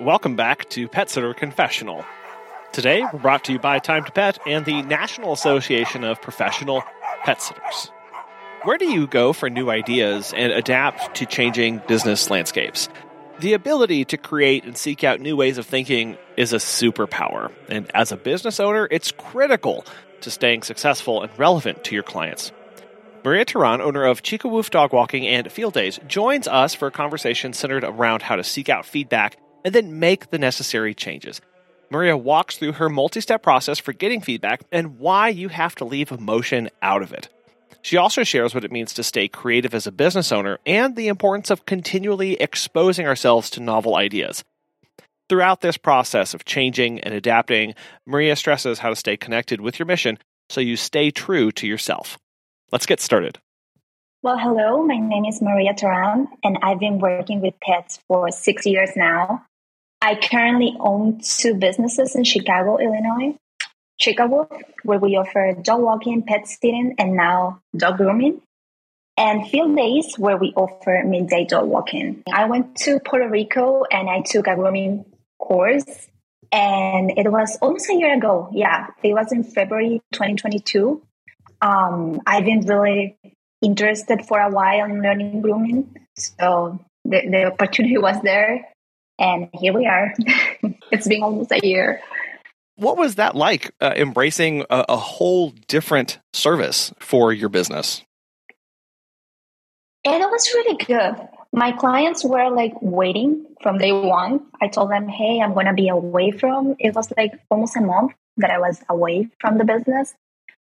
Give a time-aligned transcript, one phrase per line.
[0.00, 2.06] Welcome back to Pet Sitter Confessional.
[2.72, 6.82] Today, we're brought to you by Time to Pet and the National Association of Professional
[7.22, 7.92] Pet Sitters.
[8.62, 12.88] Where do you go for new ideas and adapt to changing business landscapes?
[13.40, 17.90] The ability to create and seek out new ways of thinking is a superpower, and
[17.94, 19.84] as a business owner, it's critical
[20.22, 22.52] to staying successful and relevant to your clients.
[23.22, 27.52] Maria Teran, owner of Chicawoof Dog Walking and Field Days, joins us for a conversation
[27.52, 31.40] centered around how to seek out feedback and then make the necessary changes.
[31.90, 35.84] Maria walks through her multi step process for getting feedback and why you have to
[35.84, 37.28] leave emotion out of it.
[37.82, 41.08] She also shares what it means to stay creative as a business owner and the
[41.08, 44.44] importance of continually exposing ourselves to novel ideas.
[45.28, 47.74] Throughout this process of changing and adapting,
[48.06, 50.18] Maria stresses how to stay connected with your mission
[50.48, 52.18] so you stay true to yourself.
[52.72, 53.38] Let's get started.
[54.22, 58.66] Well, hello, my name is Maria Teran, and I've been working with pets for six
[58.66, 59.46] years now.
[60.02, 63.36] I currently own two businesses in Chicago, Illinois.
[64.00, 64.48] Chicawoof,
[64.82, 68.40] where we offer dog walking, pet sitting, and now dog grooming.
[69.18, 72.22] And field days, where we offer midday dog walking.
[72.32, 75.04] I went to Puerto Rico and I took a grooming
[75.38, 76.08] course.
[76.50, 78.48] And it was almost a year ago.
[78.52, 81.02] Yeah, it was in February 2022.
[81.60, 83.18] Um, I've been really
[83.60, 85.94] interested for a while in learning grooming.
[86.16, 88.69] So the, the opportunity was there
[89.20, 90.14] and here we are.
[90.90, 92.00] it's been almost a year.
[92.76, 98.02] What was that like, uh, embracing a, a whole different service for your business?
[100.04, 101.28] And it was really good.
[101.52, 104.46] My clients were like waiting from day one.
[104.62, 107.82] I told them, hey, I'm going to be away from, it was like almost a
[107.82, 110.14] month that I was away from the business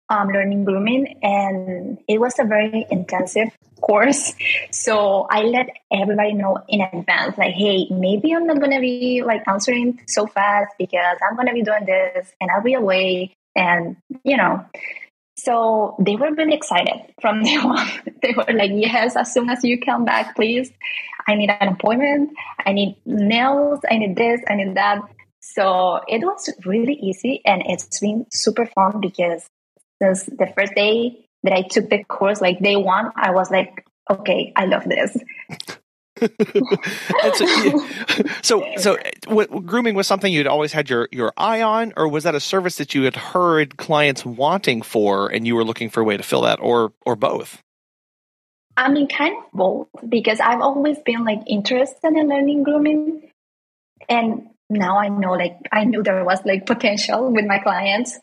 [0.08, 3.48] um, learning grooming, and it was a very intensive
[3.80, 4.34] course.
[4.70, 9.42] So I let everybody know in advance, like, hey, maybe I'm not gonna be like
[9.46, 14.36] answering so fast because I'm gonna be doing this, and I'll be away, and you
[14.36, 14.64] know.
[15.38, 17.86] So they were really excited from day one.
[18.22, 20.72] they were like, yes, as soon as you come back, please.
[21.28, 22.30] I need an appointment.
[22.64, 23.80] I need nails.
[23.90, 24.40] I need this.
[24.48, 25.00] I need that.
[25.40, 29.48] So it was really easy and it's been super fun because
[30.02, 33.86] since the first day that I took the course, like day one, I was like,
[34.10, 35.16] okay, I love this.
[38.42, 38.96] so, so,
[39.28, 42.40] what, grooming was something you'd always had your, your eye on, or was that a
[42.40, 46.16] service that you had heard clients wanting for, and you were looking for a way
[46.16, 47.62] to fill that, or or both?
[48.78, 53.30] I mean, kind of both, because I've always been like interested in learning grooming,
[54.08, 58.18] and now I know, like, I knew there was like potential with my clients,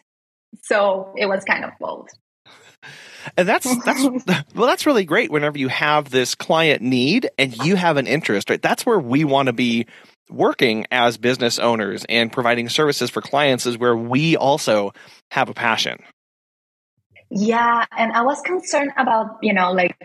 [0.61, 2.09] so it was kind of both.
[3.37, 4.03] And that's that's
[4.53, 8.49] well that's really great whenever you have this client need and you have an interest,
[8.49, 8.61] right?
[8.61, 9.85] That's where we want to be
[10.29, 14.91] working as business owners and providing services for clients is where we also
[15.31, 15.99] have a passion.
[17.29, 19.95] Yeah, and I was concerned about, you know, like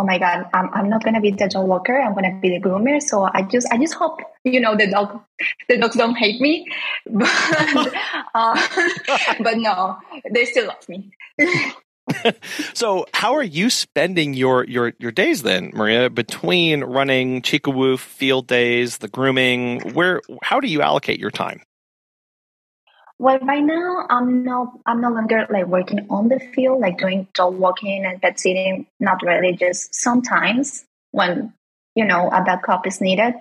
[0.00, 2.40] oh my god i'm, I'm not going to be the dog walker i'm going to
[2.40, 3.00] be the groomer.
[3.02, 5.20] So i just i just hope you know the dog
[5.68, 6.66] the dogs don't hate me.
[7.06, 7.28] But,
[8.34, 8.68] uh,
[9.40, 9.98] but no
[10.30, 11.12] they still love me.
[12.74, 16.10] So how are you spending your your your days then maria?
[16.10, 21.60] Between running Chicawoof field days the grooming where how do you allocate your time
[23.20, 27.28] well, right now I'm no I'm no longer like working on the field, like doing
[27.34, 28.86] dog walking and pet sitting.
[28.98, 31.52] Not really, just sometimes when
[31.94, 33.34] you know a backup is needed.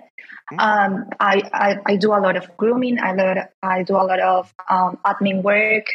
[0.51, 0.59] Mm-hmm.
[0.59, 2.99] Um, I, I, I do a lot of grooming.
[2.99, 5.85] I lot I do a lot of um, admin work.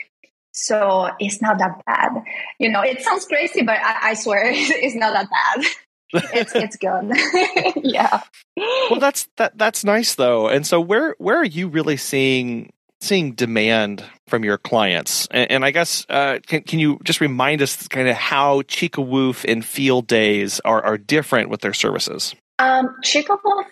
[0.52, 2.24] So it's not that bad.
[2.58, 5.66] You know, it sounds crazy, but I, I swear it's not that bad.
[6.32, 7.84] it's it's good.
[7.84, 8.22] yeah.
[8.56, 10.48] Well, that's that that's nice though.
[10.48, 12.72] And so where where are you really seeing
[13.04, 15.28] seeing demand from your clients?
[15.30, 19.44] And, and I guess uh, can can you just remind us kind of how Chicawoof
[19.50, 22.34] and Field Days are are different with their services?
[22.58, 23.66] Um, Chicawoof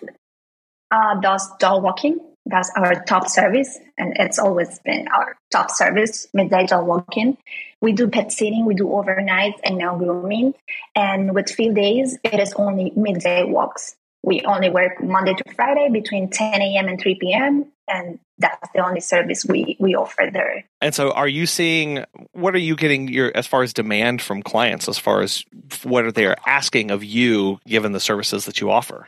[0.91, 2.19] uh, does dog walking.
[2.45, 6.27] That's our top service, and it's always been our top service.
[6.33, 7.37] Midday dog walking.
[7.81, 10.53] We do pet sitting, we do overnight, and now grooming.
[10.95, 13.95] And with field days, it is only midday walks.
[14.23, 16.87] We only work Monday to Friday between 10 a.m.
[16.87, 17.65] and 3 p.m.
[17.89, 20.65] And that's the only service we, we offer there.
[20.81, 24.41] And so are you seeing, what are you getting your, as far as demand from
[24.41, 25.45] clients, as far as
[25.83, 29.07] what are they asking of you given the services that you offer?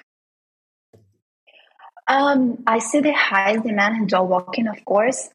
[2.07, 5.29] Um, I see the highest demand in dog walking, of course,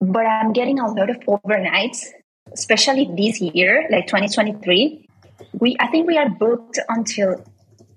[0.00, 2.06] but I'm getting a lot of overnights,
[2.52, 5.08] especially this year, like 2023.
[5.52, 7.44] We, I think we are booked until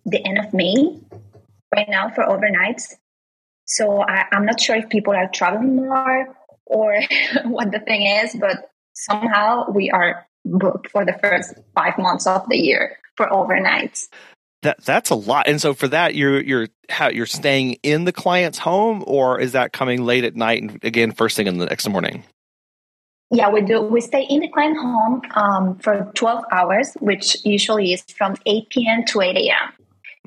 [0.06, 1.00] the end of May
[1.76, 2.94] right now for overnights.
[3.70, 6.36] So I, I'm not sure if people are traveling more
[6.66, 7.02] or
[7.46, 12.48] what the thing is, but somehow we are booked for the first five months of
[12.50, 14.10] the year for overnights.
[14.64, 15.48] That that's a lot.
[15.48, 19.54] And so for that, you're you're how you're staying in the client's home, or is
[19.54, 22.24] that coming late at night and again first thing in the next morning?
[23.32, 23.82] Yeah, we do.
[23.82, 28.70] We stay in the client home um, for 12 hours, which usually is from 8
[28.70, 29.06] p.m.
[29.06, 29.74] to 8 a.m.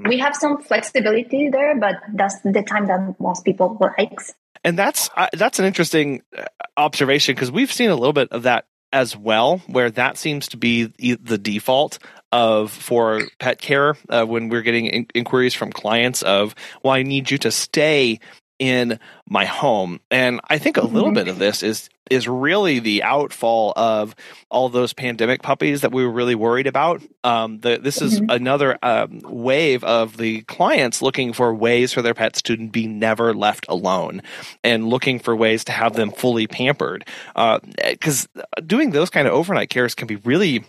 [0.07, 4.35] We have some flexibility there, but that's the time that most people likes.
[4.65, 6.45] And that's uh, that's an interesting uh,
[6.77, 10.57] observation because we've seen a little bit of that as well, where that seems to
[10.57, 11.99] be the default
[12.31, 17.03] of for pet care uh, when we're getting in- inquiries from clients of, well, I
[17.03, 18.21] need you to stay
[18.63, 19.99] in my home.
[20.09, 21.15] And I think a little mm-hmm.
[21.15, 24.15] bit of this is is really the outfall of
[24.51, 27.03] all those pandemic puppies that we were really worried about.
[27.25, 28.31] Um, the, this is mm-hmm.
[28.31, 33.35] another um, wave of the clients looking for ways for their pets to be never
[33.35, 34.23] left alone
[34.63, 37.05] and looking for ways to have them fully pampered.
[37.35, 40.65] Because uh, doing those kind of overnight cares can be really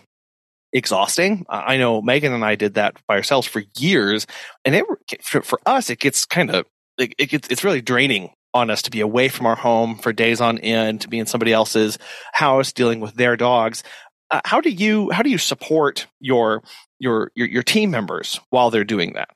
[0.72, 1.46] exhausting.
[1.48, 4.26] I know Megan and I did that by ourselves for years,
[4.64, 4.84] and it
[5.22, 6.66] for us it gets kind of
[6.98, 10.12] it, it gets, it's really draining on us to be away from our home for
[10.12, 11.98] days on end, to be in somebody else's
[12.32, 13.82] house dealing with their dogs.
[14.30, 16.62] Uh, how do you how do you support your,
[16.98, 19.28] your your your team members while they're doing that?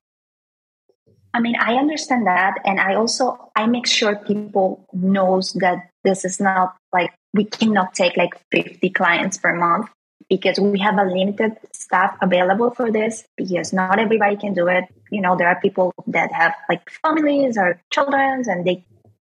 [1.35, 6.25] I mean, I understand that, and I also I make sure people knows that this
[6.25, 9.91] is not like we cannot take like fifty clients per month
[10.29, 14.85] because we have a limited staff available for this because not everybody can do it.
[15.11, 18.85] You know, there are people that have like families or children and they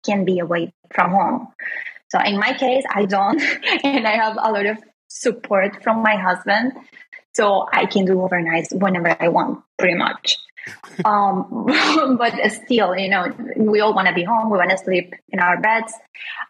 [0.05, 1.47] can be away from home.
[2.09, 3.41] So in my case, I don't,
[3.83, 6.73] and I have a lot of support from my husband.
[7.33, 10.37] So I can do overnights whenever I want, pretty much.
[11.05, 11.65] Um,
[12.17, 14.49] but still, you know, we all want to be home.
[14.49, 15.93] We want to sleep in our beds.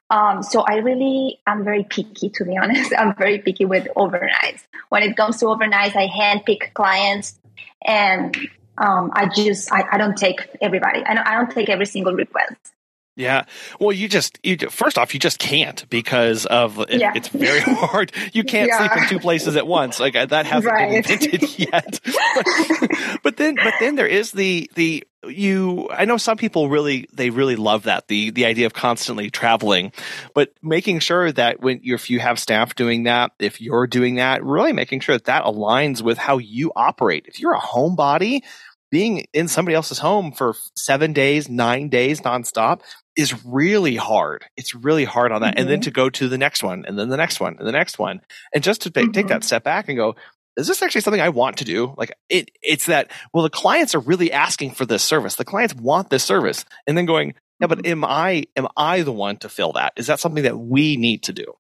[0.09, 2.93] Um, so I really, I'm very picky, to be honest.
[2.97, 4.61] I'm very picky with overnights.
[4.89, 7.39] When it comes to overnights, I handpick clients
[7.85, 8.35] and
[8.77, 11.03] um, I just, I, I, don't take everybody.
[11.05, 12.73] I don't, I don't take every single request.
[13.15, 13.45] Yeah.
[13.79, 17.13] Well, you just you first off you just can't because of it, yeah.
[17.15, 18.11] it's very hard.
[18.33, 18.79] You can't yeah.
[18.79, 19.99] sleep in two places at once.
[19.99, 20.89] Like uh, that hasn't right.
[20.89, 21.99] been invented yet.
[22.03, 27.07] but, but then but then there is the the you I know some people really
[27.13, 29.91] they really love that the the idea of constantly traveling,
[30.33, 34.43] but making sure that when if you have staff doing that, if you're doing that,
[34.43, 37.25] really making sure that that aligns with how you operate.
[37.27, 38.41] If you're a homebody,
[38.89, 42.81] being in somebody else's home for seven days, nine days nonstop
[43.15, 44.45] is really hard.
[44.57, 45.53] It's really hard on that.
[45.53, 45.59] Mm-hmm.
[45.59, 45.83] And then mm-hmm.
[45.83, 48.21] to go to the next one and then the next one and the next one.
[48.53, 49.11] And just to take, mm-hmm.
[49.11, 50.15] take that step back and go,
[50.57, 51.93] is this actually something I want to do?
[51.97, 55.35] Like it, it's that, well, the clients are really asking for this service.
[55.35, 57.91] The clients want this service and then going, yeah, but mm-hmm.
[57.91, 59.93] am I, am I the one to fill that?
[59.95, 61.53] Is that something that we need to do?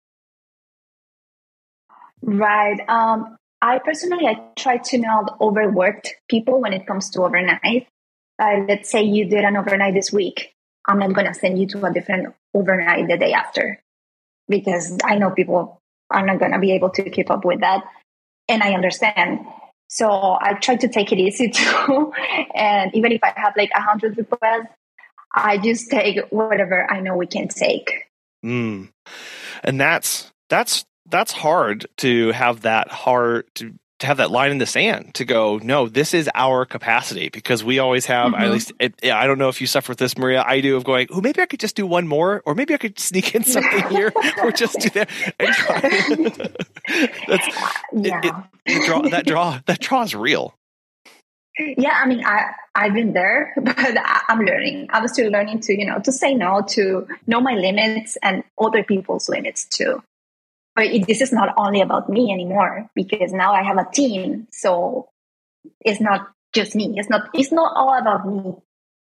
[2.22, 2.80] Right.
[2.88, 7.86] Um, I personally, I try to not overwork people when it comes to overnight.
[8.38, 10.51] Uh, let's say you did an overnight this week.
[10.86, 13.82] I'm not going to send you to a different overnight the day after
[14.48, 15.80] because I know people
[16.10, 17.84] are not going to be able to keep up with that.
[18.48, 19.46] And I understand.
[19.88, 22.12] So I try to take it easy too.
[22.54, 24.72] and even if I have like a hundred requests,
[25.34, 28.04] I just take whatever I know we can take.
[28.44, 28.90] Mm.
[29.62, 34.58] And that's, that's that's hard to have that hard to to have that line in
[34.58, 38.42] the sand to go no this is our capacity because we always have mm-hmm.
[38.42, 40.42] at least it, i don't know if you suffer with this maria.
[40.44, 42.78] I do of going oh maybe i could just do one more or maybe i
[42.78, 45.08] could sneak in something here or just do that.
[45.38, 45.80] And try.
[47.28, 47.56] That's
[47.92, 48.20] yeah.
[48.22, 48.34] It,
[48.66, 50.54] it, draw, that draw that draw is real.
[51.58, 53.76] Yeah i mean i i've been there but
[54.28, 54.88] i'm learning.
[54.90, 58.82] I'm still learning to you know to say no to know my limits and other
[58.82, 60.02] people's limits too
[60.74, 64.48] but it, this is not only about me anymore because now I have a team.
[64.52, 65.08] So
[65.80, 66.94] it's not just me.
[66.96, 68.54] It's not, it's not all about me.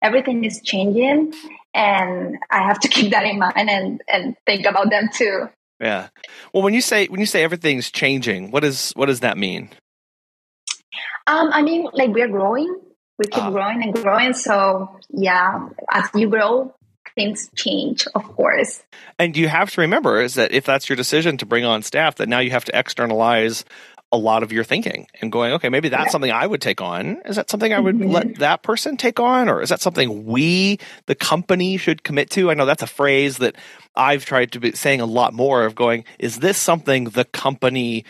[0.01, 1.33] Everything is changing
[1.73, 5.49] and I have to keep that in mind and, and think about them too.
[5.79, 6.09] Yeah.
[6.53, 9.69] Well, when you say, when you say everything's changing, what is, what does that mean?
[11.25, 12.79] Um, I mean, like we're growing,
[13.17, 14.33] we keep uh, growing and growing.
[14.33, 16.73] So yeah, as you grow,
[17.15, 18.83] things change, of course.
[19.19, 22.15] And you have to remember is that if that's your decision to bring on staff,
[22.15, 23.65] that now you have to externalize
[24.13, 26.09] a lot of your thinking and going, okay, maybe that's yeah.
[26.09, 27.23] something I would take on.
[27.25, 28.11] Is that something I would mm-hmm.
[28.11, 29.49] let that person take on?
[29.49, 30.77] Or is that something we,
[31.07, 32.51] the company, should commit to?
[32.51, 33.55] I know that's a phrase that
[33.95, 38.05] I've tried to be saying a lot more of going, is this something the company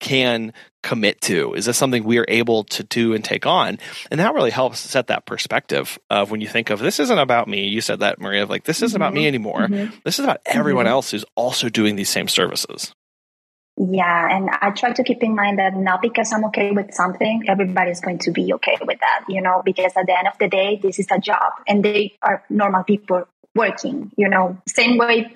[0.00, 1.54] can commit to?
[1.54, 3.78] Is this something we are able to do and take on?
[4.10, 7.48] And that really helps set that perspective of when you think of this isn't about
[7.48, 7.66] me.
[7.66, 9.02] You said that, Maria, like this isn't mm-hmm.
[9.02, 9.28] about me mm-hmm.
[9.28, 9.60] anymore.
[9.62, 9.96] Mm-hmm.
[10.04, 10.92] This is about everyone mm-hmm.
[10.92, 12.92] else who's also doing these same services.
[13.80, 17.44] Yeah, and I try to keep in mind that not because I'm okay with something,
[17.46, 20.48] everybody's going to be okay with that, you know, because at the end of the
[20.48, 25.32] day, this is a job and they are normal people working, you know, same way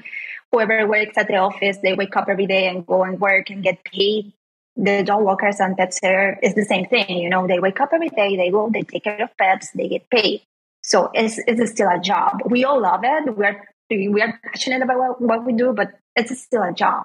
[0.53, 3.63] whoever works at the office, they wake up every day and go and work and
[3.63, 4.33] get paid.
[4.77, 7.91] The dog walkers and pet sitter is the same thing, you know, they wake up
[7.93, 10.43] every day, they go, they take care of pets, they get paid.
[10.83, 12.41] So it's, it's still a job.
[12.47, 13.37] We all love it.
[13.37, 17.05] We're, we are passionate about what, what we do, but it's still a job.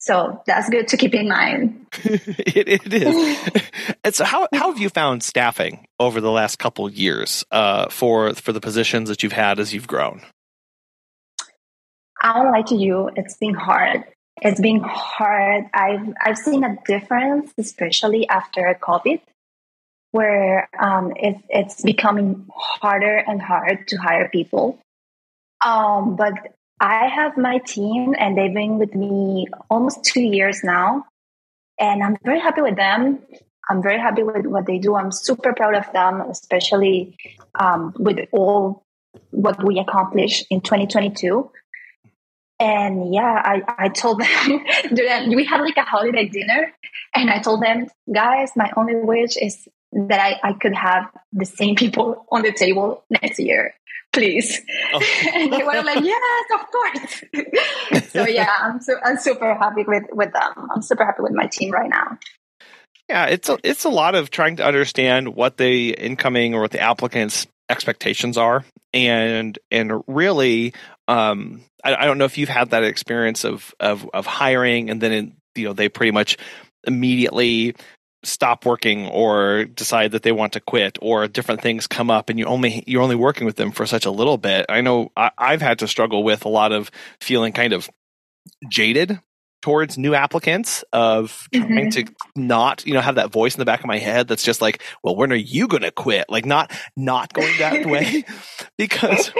[0.00, 1.86] So that's good to keep in mind.
[2.04, 3.62] it, it is.
[4.04, 8.32] and so, how, how have you found staffing over the last couple years uh, for
[8.34, 10.22] for the positions that you've had as you've grown?
[12.20, 13.10] I don't lie to you.
[13.16, 14.04] It's been hard.
[14.42, 15.64] It's been hard.
[15.72, 19.20] I've I've seen a difference, especially after COVID,
[20.12, 24.78] where um, it, it's becoming harder and harder to hire people.
[25.64, 26.34] Um, but
[26.80, 31.04] I have my team and they've been with me almost two years now.
[31.78, 33.20] And I'm very happy with them.
[33.68, 34.96] I'm very happy with what they do.
[34.96, 37.16] I'm super proud of them, especially
[37.58, 38.82] um, with all
[39.30, 41.50] what we accomplished in 2022.
[42.60, 44.64] And yeah, I, I told them,
[45.34, 46.72] we had like a holiday dinner,
[47.14, 51.46] and I told them, guys, my only wish is that I, I could have the
[51.46, 53.74] same people on the table next year
[54.12, 54.60] please.
[54.92, 55.00] Oh.
[55.34, 58.10] and they were like, yes, of course.
[58.10, 60.68] so yeah, I'm so I'm super happy with with them.
[60.74, 62.18] I'm super happy with my team right now.
[63.08, 66.70] Yeah, it's a, it's a lot of trying to understand what the incoming or what
[66.70, 68.64] the applicants' expectations are,
[68.94, 70.74] and and really,
[71.10, 75.00] um, I, I don't know if you've had that experience of of of hiring, and
[75.00, 76.38] then in, you know they pretty much
[76.84, 77.74] immediately
[78.22, 82.38] stop working or decide that they want to quit or different things come up and
[82.38, 85.30] you only you're only working with them for such a little bit i know I,
[85.38, 86.90] i've had to struggle with a lot of
[87.22, 87.88] feeling kind of
[88.68, 89.18] jaded
[89.62, 92.06] towards new applicants of trying mm-hmm.
[92.06, 94.60] to not you know have that voice in the back of my head that's just
[94.60, 98.24] like well when are you going to quit like not not going that way
[98.76, 99.30] because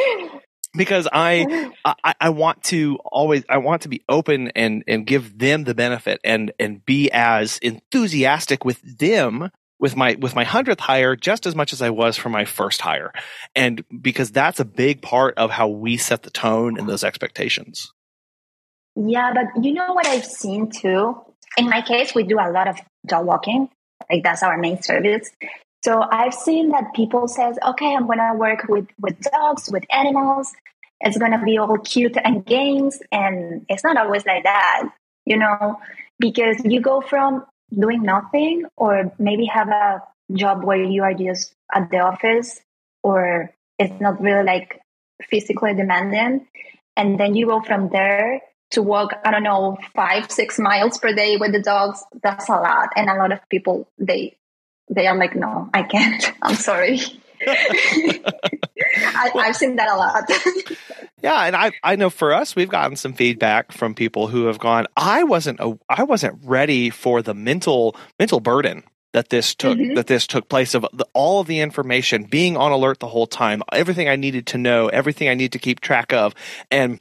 [0.74, 5.38] because I, I I want to always I want to be open and and give
[5.38, 9.50] them the benefit and and be as enthusiastic with them
[9.80, 12.80] with my with my hundredth hire just as much as I was for my first
[12.80, 13.12] hire,
[13.56, 17.92] and because that's a big part of how we set the tone and those expectations.
[18.94, 21.16] Yeah, but you know what I've seen too.
[21.56, 23.70] In my case, we do a lot of dog walking.
[24.10, 25.30] Like that's our main service.
[25.82, 30.52] So I've seen that people says, okay, I'm to work with, with dogs, with animals.
[31.00, 33.00] It's to be all cute and games.
[33.10, 34.90] And it's not always like that,
[35.24, 35.80] you know,
[36.18, 37.46] because you go from
[37.76, 42.60] doing nothing or maybe have a job where you are just at the office
[43.02, 44.80] or it's not really like
[45.22, 46.46] physically demanding.
[46.96, 51.14] And then you go from there to walk, I don't know, five, six miles per
[51.14, 52.04] day with the dogs.
[52.22, 52.90] That's a lot.
[52.94, 54.36] And a lot of people, they,
[54.90, 56.32] they are like, no, I can't.
[56.42, 57.00] I'm sorry.
[57.46, 60.30] I, have seen that a lot.
[61.22, 64.58] yeah, and I I know for us, we've gotten some feedback from people who have
[64.58, 64.86] gone.
[64.94, 68.82] I wasn't a, I wasn't ready for the mental mental burden
[69.12, 69.94] that this took mm-hmm.
[69.94, 73.26] that this took place of the, all of the information being on alert the whole
[73.26, 76.34] time everything i needed to know everything i need to keep track of
[76.70, 77.00] and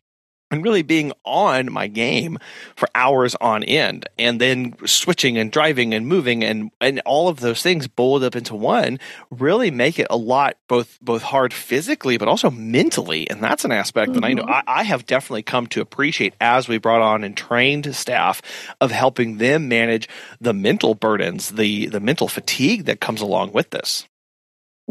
[0.51, 2.37] and really being on my game
[2.75, 7.39] for hours on end and then switching and driving and moving and and all of
[7.39, 12.17] those things boiled up into one really make it a lot both both hard physically
[12.17, 14.21] but also mentally and that's an aspect mm-hmm.
[14.21, 14.69] that I know mm-hmm.
[14.69, 18.41] I, I have definitely come to appreciate as we brought on and trained staff
[18.81, 20.09] of helping them manage
[20.41, 24.08] the mental burdens the the mental fatigue that comes along with this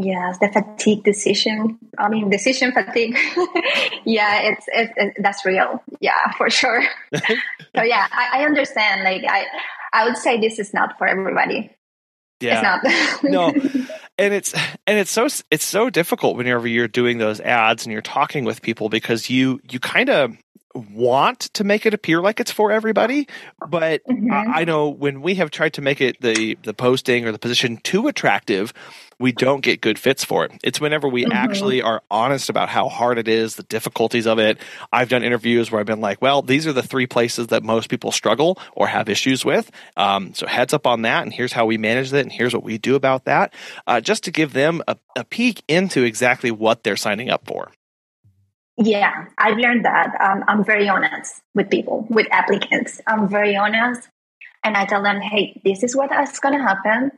[0.01, 1.77] Yes, the fatigue decision.
[1.99, 3.19] I mean, decision fatigue.
[4.05, 5.83] yeah, it's, it's it, that's real.
[5.99, 6.85] Yeah, for sure.
[7.17, 9.03] so yeah, I, I, understand.
[9.03, 9.47] Like I,
[9.93, 11.75] I would say this is not for everybody.
[12.39, 13.23] Yeah, it's not.
[13.25, 13.49] no,
[14.17, 14.55] and it's
[14.87, 18.63] and it's so it's so difficult whenever you're doing those ads and you're talking with
[18.63, 20.37] people because you you kind of
[20.95, 23.27] want to make it appear like it's for everybody,
[23.69, 24.31] but mm-hmm.
[24.31, 27.39] I, I know when we have tried to make it the the posting or the
[27.41, 28.73] position too attractive
[29.19, 30.53] we don't get good fits for it.
[30.63, 31.33] It's whenever we mm-hmm.
[31.33, 34.59] actually are honest about how hard it is, the difficulties of it.
[34.93, 37.89] I've done interviews where I've been like, well, these are the three places that most
[37.89, 39.71] people struggle or have issues with.
[39.97, 42.63] Um, so heads up on that, and here's how we manage it, and here's what
[42.63, 43.53] we do about that,
[43.87, 47.71] uh, just to give them a, a peek into exactly what they're signing up for.
[48.77, 50.15] Yeah, I've learned that.
[50.21, 53.01] Um, I'm very honest with people, with applicants.
[53.07, 54.09] I'm very honest.
[54.65, 57.13] and I tell them, hey, this is what is going to happen.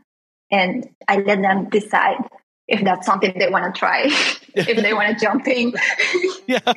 [0.50, 2.18] And I let them decide
[2.70, 4.04] if that's something they want to try,
[4.54, 5.74] if they want to jump in.
[6.46, 6.72] yeah,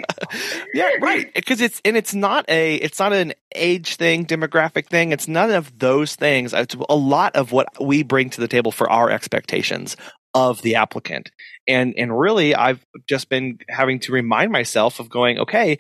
[0.74, 1.32] yeah, right.
[1.34, 5.12] Because it's and it's not a it's not an age thing, demographic thing.
[5.12, 6.54] It's none of those things.
[6.54, 9.96] It's a lot of what we bring to the table for our expectations
[10.34, 11.32] of the applicant.
[11.68, 15.78] And and really I've just been having to remind myself of going, okay,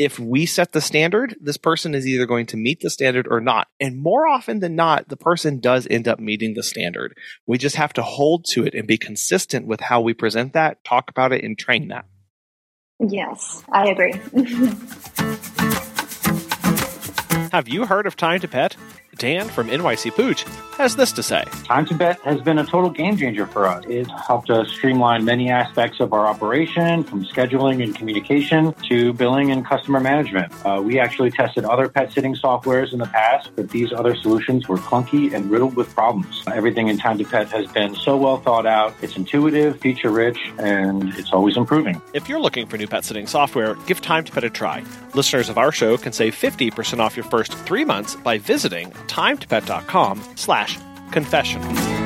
[0.00, 3.38] if we set the standard, this person is either going to meet the standard or
[3.38, 3.68] not.
[3.78, 7.14] And more often than not, the person does end up meeting the standard.
[7.46, 10.82] We just have to hold to it and be consistent with how we present that,
[10.84, 12.06] talk about it and train that.
[12.98, 14.12] Yes, I agree.
[17.52, 18.76] have you heard of Time to Pet?
[19.16, 20.44] Dan from NYC Pooch
[20.78, 21.44] has this to say.
[21.64, 23.84] Time to Pet has been a total game changer for us.
[23.86, 29.50] It helped us streamline many aspects of our operation, from scheduling and communication to billing
[29.50, 30.52] and customer management.
[30.64, 34.68] Uh, we actually tested other pet sitting softwares in the past, but these other solutions
[34.68, 36.42] were clunky and riddled with problems.
[36.46, 38.94] Everything in Time to Pet has been so well thought out.
[39.02, 42.00] It's intuitive, feature rich, and it's always improving.
[42.14, 44.82] If you're looking for new pet sitting software, give Time to Pet a try.
[45.14, 50.22] Listeners of our show can save 50% off your first three months by visiting timetopet.com
[50.36, 50.78] slash
[51.12, 51.99] confessional.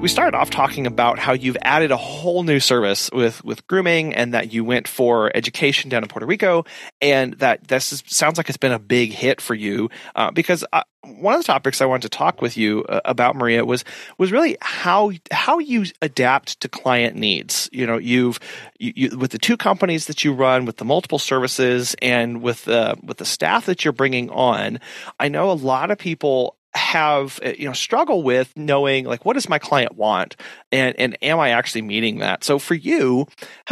[0.00, 4.14] We started off talking about how you've added a whole new service with, with grooming
[4.14, 6.64] and that you went for education down in Puerto Rico
[7.02, 10.64] and that this is, sounds like it's been a big hit for you uh, because
[10.72, 13.84] uh, one of the topics I wanted to talk with you uh, about, Maria, was
[14.16, 17.68] was really how how you adapt to client needs.
[17.72, 18.38] You know, you've
[18.78, 22.64] you, you, with the two companies that you run, with the multiple services, and with
[22.66, 24.78] the with the staff that you're bringing on.
[25.18, 29.32] I know a lot of people have uh, you know struggle with knowing like what
[29.32, 30.36] does my client want
[30.70, 33.26] and and am i actually meeting that so for you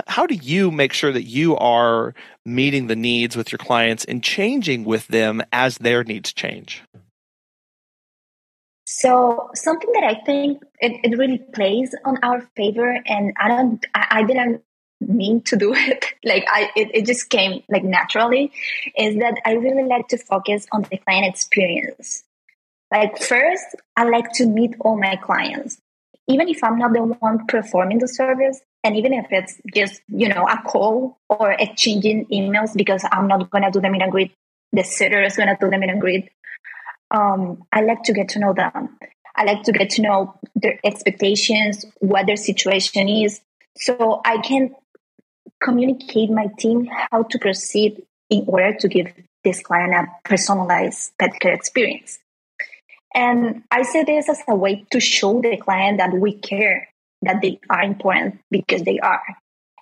[0.09, 2.13] how do you make sure that you are
[2.45, 6.83] meeting the needs with your clients and changing with them as their needs change
[8.91, 13.85] so something that I think it, it really plays on our favor, and I don't,
[13.95, 14.63] I, I didn't
[14.99, 16.07] mean to do it.
[16.25, 18.51] like I, it, it just came like naturally.
[18.97, 22.25] Is that I really like to focus on the client experience.
[22.91, 23.65] Like first,
[23.97, 25.79] I like to meet all my clients,
[26.27, 30.29] even if I'm not the one performing the service, and even if it's just you
[30.29, 34.33] know a call or exchanging emails because I'm not gonna do the meet and greet.
[34.73, 36.31] The sitter is gonna do the meet and greet
[37.11, 38.99] um, I like to get to know them.
[39.37, 43.41] I like to get to know their expectations, what their situation is,
[43.77, 44.75] so I can
[45.63, 49.13] communicate my team how to proceed in order to give
[49.45, 52.19] this client a personalized pet care experience.
[53.15, 56.89] And I say this as a way to show the client that we care,
[57.23, 59.23] that they are important because they are.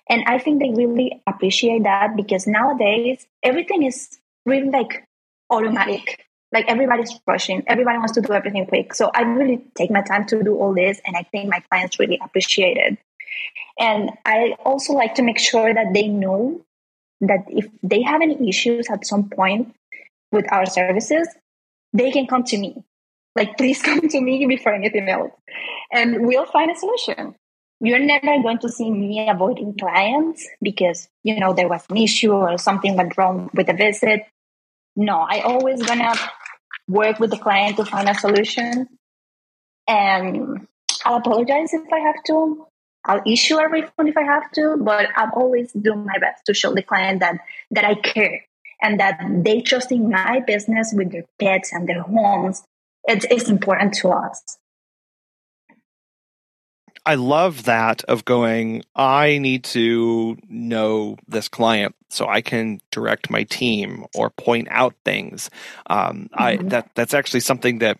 [0.09, 5.05] And I think they really appreciate that because nowadays everything is really like
[5.49, 6.25] automatic.
[6.53, 7.63] Like everybody's rushing.
[7.67, 8.93] Everybody wants to do everything quick.
[8.93, 11.99] So i really take my time to do all this and i think my clients
[11.99, 12.97] really appreciate it.
[13.77, 16.61] And i also like to make sure that they know
[17.19, 19.75] that if they have any issues at some point
[20.31, 21.27] with our services
[21.93, 22.83] they can come to me
[23.37, 25.31] like please come to me before anything else
[25.91, 27.35] and we'll find a solution
[27.79, 32.33] you're never going to see me avoiding clients because you know there was an issue
[32.33, 34.23] or something went wrong with the visit
[34.97, 36.15] no, I always gonna
[36.87, 38.87] work with the client to find a solution.
[39.87, 40.67] And
[41.05, 42.65] I'll apologize if I have to.
[43.05, 46.53] I'll issue a refund if I have to, but I'll always do my best to
[46.53, 47.37] show the client that
[47.71, 48.41] that I care
[48.81, 52.63] and that they trust in my business with their pets and their homes.
[53.07, 54.57] It's, it's important to us.
[57.07, 63.29] I love that of going, I need to know this client so I can direct
[63.29, 65.49] my team or point out things.
[65.89, 66.43] Um, mm-hmm.
[66.43, 67.97] I that that's actually something that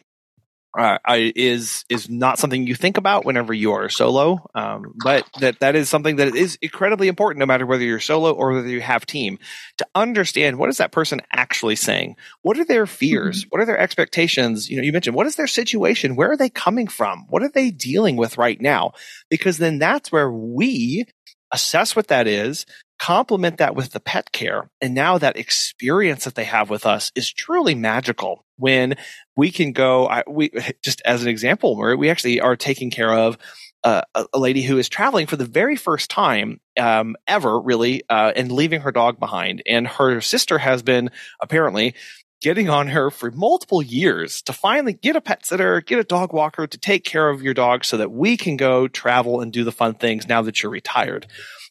[0.77, 5.59] uh, is is not something you think about whenever you are solo, um, but that
[5.59, 8.81] that is something that is incredibly important, no matter whether you're solo or whether you
[8.81, 9.39] have team,
[9.77, 12.15] to understand what is that person actually saying.
[12.43, 13.41] What are their fears?
[13.41, 13.49] Mm-hmm.
[13.49, 14.69] What are their expectations?
[14.69, 16.15] You know, you mentioned what is their situation?
[16.15, 17.25] Where are they coming from?
[17.29, 18.91] What are they dealing with right now?
[19.29, 21.05] Because then that's where we
[21.51, 22.65] assess what that is,
[22.99, 24.69] complement that with the pet care.
[24.81, 28.95] And now that experience that they have with us is truly magical when
[29.35, 30.51] we can go, I, we,
[30.83, 33.37] just as an example, where we actually are taking care of
[33.83, 34.01] uh,
[34.33, 38.51] a, lady who is traveling for the very first time um, ever, really, uh, and
[38.51, 39.61] leaving her dog behind.
[39.65, 41.93] And her sister has been apparently
[42.41, 46.33] getting on her for multiple years to finally get a pet sitter, get a dog
[46.33, 49.63] walker to take care of your dog so that we can go travel and do
[49.63, 51.27] the fun things now that you're retired.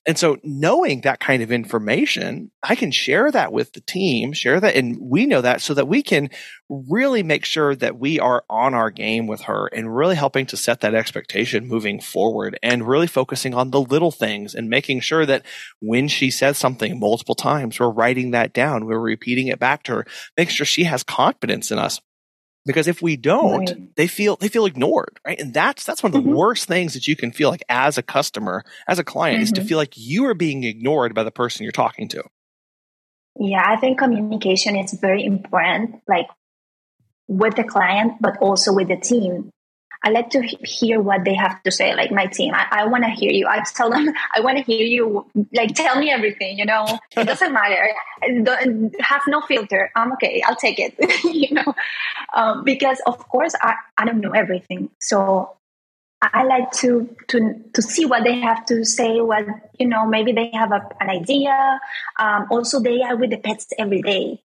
[0.07, 4.61] And so knowing that kind of information, I can share that with the team, share
[4.61, 6.31] that, and we know that so that we can
[6.69, 10.57] really make sure that we are on our game with her and really helping to
[10.57, 15.27] set that expectation moving forward and really focusing on the little things and making sure
[15.27, 15.45] that
[15.81, 18.87] when she says something multiple times, we're writing that down.
[18.87, 22.01] We're repeating it back to her, make sure she has confidence in us
[22.67, 23.97] because if we don't right.
[23.97, 26.37] they feel they feel ignored right and that's that's one of the mm-hmm.
[26.37, 29.45] worst things that you can feel like as a customer as a client mm-hmm.
[29.45, 29.69] is to mm-hmm.
[29.69, 32.23] feel like you are being ignored by the person you're talking to
[33.39, 36.27] yeah i think communication is very important like
[37.29, 39.51] with the client but also with the team
[40.07, 42.55] I like to hear what they have to say, like my team.
[42.55, 43.49] I, I want to hear you.
[43.49, 45.27] I tell them, I want to hear you.
[45.53, 47.01] Like, tell me everything, you know?
[47.17, 47.89] It doesn't matter.
[48.45, 49.91] Don't, have no filter.
[49.97, 50.45] I'm okay.
[50.47, 51.75] I'll take it, you know?
[52.33, 54.91] Um, because, of course, I, I don't know everything.
[55.01, 55.57] So
[56.23, 59.45] I like to, to, to see what they have to say, what,
[59.77, 61.81] you know, maybe they have a, an idea.
[62.17, 64.41] Um, also, they are with the pets every day.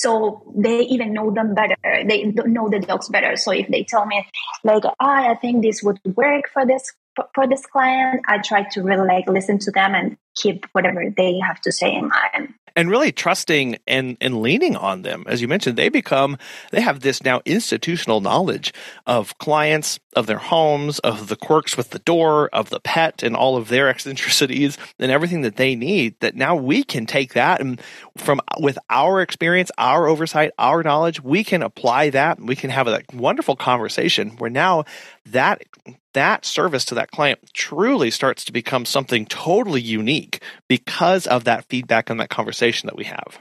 [0.00, 1.76] So they even know them better.
[1.82, 3.36] They know the dogs better.
[3.36, 4.26] So if they tell me
[4.62, 6.92] like, oh, I think this would work for this
[7.34, 11.38] for this client, I try to really like listen to them and keep whatever they
[11.38, 15.24] have to say in mind and really trusting and, and leaning on them.
[15.26, 16.38] As you mentioned, they become,
[16.70, 18.72] they have this now institutional knowledge
[19.04, 23.34] of clients, of their homes, of the quirks with the door, of the pet and
[23.34, 27.60] all of their eccentricities and everything that they need that now we can take that
[27.60, 27.80] and
[28.16, 32.40] from with our experience, our oversight, our knowledge, we can apply that.
[32.40, 34.84] We can have a wonderful conversation where now
[35.26, 35.64] that
[36.12, 40.27] that service to that client truly starts to become something totally unique
[40.68, 43.38] because of that feedback and that conversation that we have.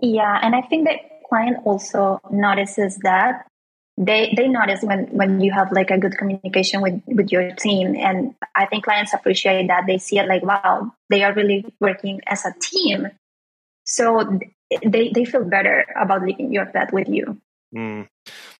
[0.00, 3.46] Yeah, and I think that client also notices that
[3.96, 7.94] they they notice when when you have like a good communication with with your team
[7.94, 12.20] and i think clients appreciate that they see it like wow they are really working
[12.26, 13.08] as a team
[13.84, 14.38] so
[14.82, 17.38] they they feel better about leaving your pet with you
[17.74, 18.08] mm.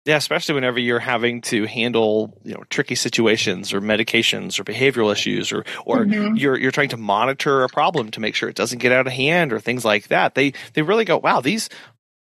[0.04, 5.12] Yeah, especially whenever you're having to handle you know tricky situations or medications or behavioral
[5.12, 6.34] issues or or mm-hmm.
[6.34, 9.12] you're you're trying to monitor a problem to make sure it doesn't get out of
[9.12, 10.34] hand or things like that.
[10.34, 11.68] They they really go, wow, these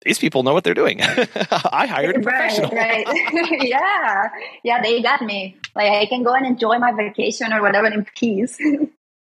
[0.05, 1.01] these people know what they're doing.
[1.01, 2.71] I hired a professional.
[2.71, 3.61] Right, right.
[3.61, 4.29] yeah.
[4.63, 5.57] Yeah, they got me.
[5.75, 8.57] Like I can go and enjoy my vacation or whatever in peace.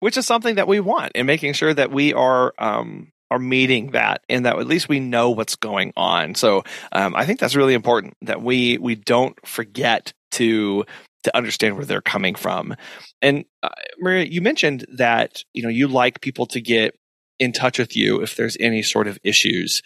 [0.00, 3.92] Which is something that we want and making sure that we are um, are meeting
[3.92, 6.34] that and that at least we know what's going on.
[6.34, 10.84] So um, I think that's really important that we we don't forget to
[11.22, 12.74] to understand where they're coming from.
[13.20, 16.96] And uh, Maria, you mentioned that you know you like people to get
[17.38, 19.82] in touch with you if there's any sort of issues.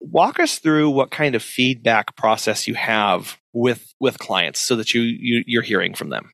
[0.00, 4.92] Walk us through what kind of feedback process you have with with clients so that
[4.92, 6.30] you, you you're hearing from them.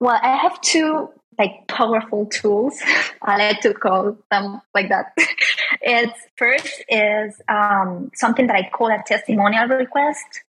[0.00, 2.80] Well, I have two like powerful tools.
[3.22, 5.12] I like to call them like that.
[5.80, 10.42] it's first is um, something that I call a testimonial request,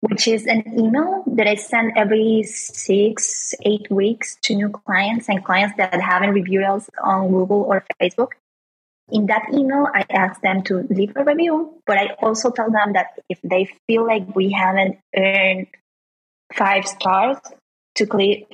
[0.00, 5.44] which is an email that I send every six, eight weeks to new clients and
[5.44, 8.32] clients that haven't reviewed us on Google or Facebook.
[9.10, 12.94] In that email, I ask them to leave a review, but I also tell them
[12.94, 15.66] that if they feel like we haven't earned
[16.54, 17.36] five stars,
[17.96, 18.06] to,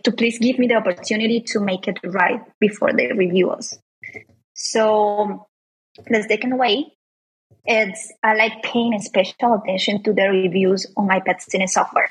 [0.04, 3.78] to please give me the opportunity to make it right before they review us.
[4.54, 5.46] So
[6.06, 6.92] the second way
[7.66, 12.10] is I like paying special attention to the reviews on my pet sitting software.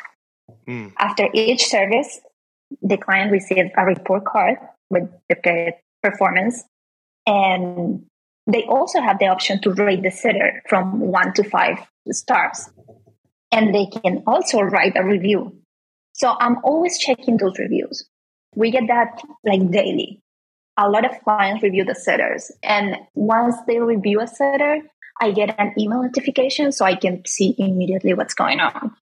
[0.68, 0.94] Mm.
[0.98, 2.20] After each service,
[2.82, 4.58] the client receives a report card
[4.90, 6.64] with the pet performance,
[7.26, 8.06] and
[8.46, 11.80] they also have the option to rate the sitter from one to five
[12.12, 12.70] stars.
[13.52, 15.57] And they can also write a review
[16.18, 18.06] so I'm always checking those reviews.
[18.56, 20.22] We get that like daily.
[20.78, 22.52] A lot of clients review the sitters.
[22.64, 24.82] And once they review a setter,
[25.22, 28.96] I get an email notification so I can see immediately what's going on.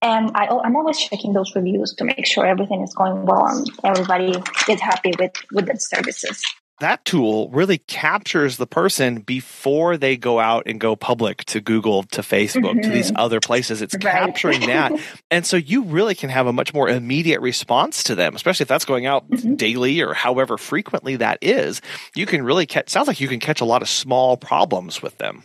[0.00, 3.70] And I, I'm always checking those reviews to make sure everything is going well and
[3.84, 4.34] everybody
[4.68, 6.42] is happy with, with the services
[6.80, 12.04] that tool really captures the person before they go out and go public to Google,
[12.04, 12.80] to Facebook, mm-hmm.
[12.80, 13.20] to these mm-hmm.
[13.20, 13.82] other places.
[13.82, 14.02] It's right.
[14.02, 14.92] capturing that.
[15.30, 18.68] and so you really can have a much more immediate response to them, especially if
[18.68, 19.56] that's going out mm-hmm.
[19.56, 21.80] daily or however frequently that is.
[22.14, 25.18] You can really catch, sounds like you can catch a lot of small problems with
[25.18, 25.44] them.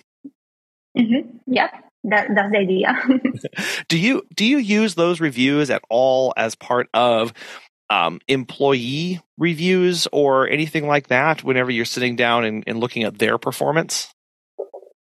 [0.98, 1.38] Mm-hmm.
[1.48, 1.72] Yep.
[2.06, 2.96] That, that's the idea.
[3.88, 7.34] do you do you use those reviews at all as part of
[7.89, 13.17] um, employee reviews or anything like that whenever you're sitting down and, and looking at
[13.19, 14.13] their performance?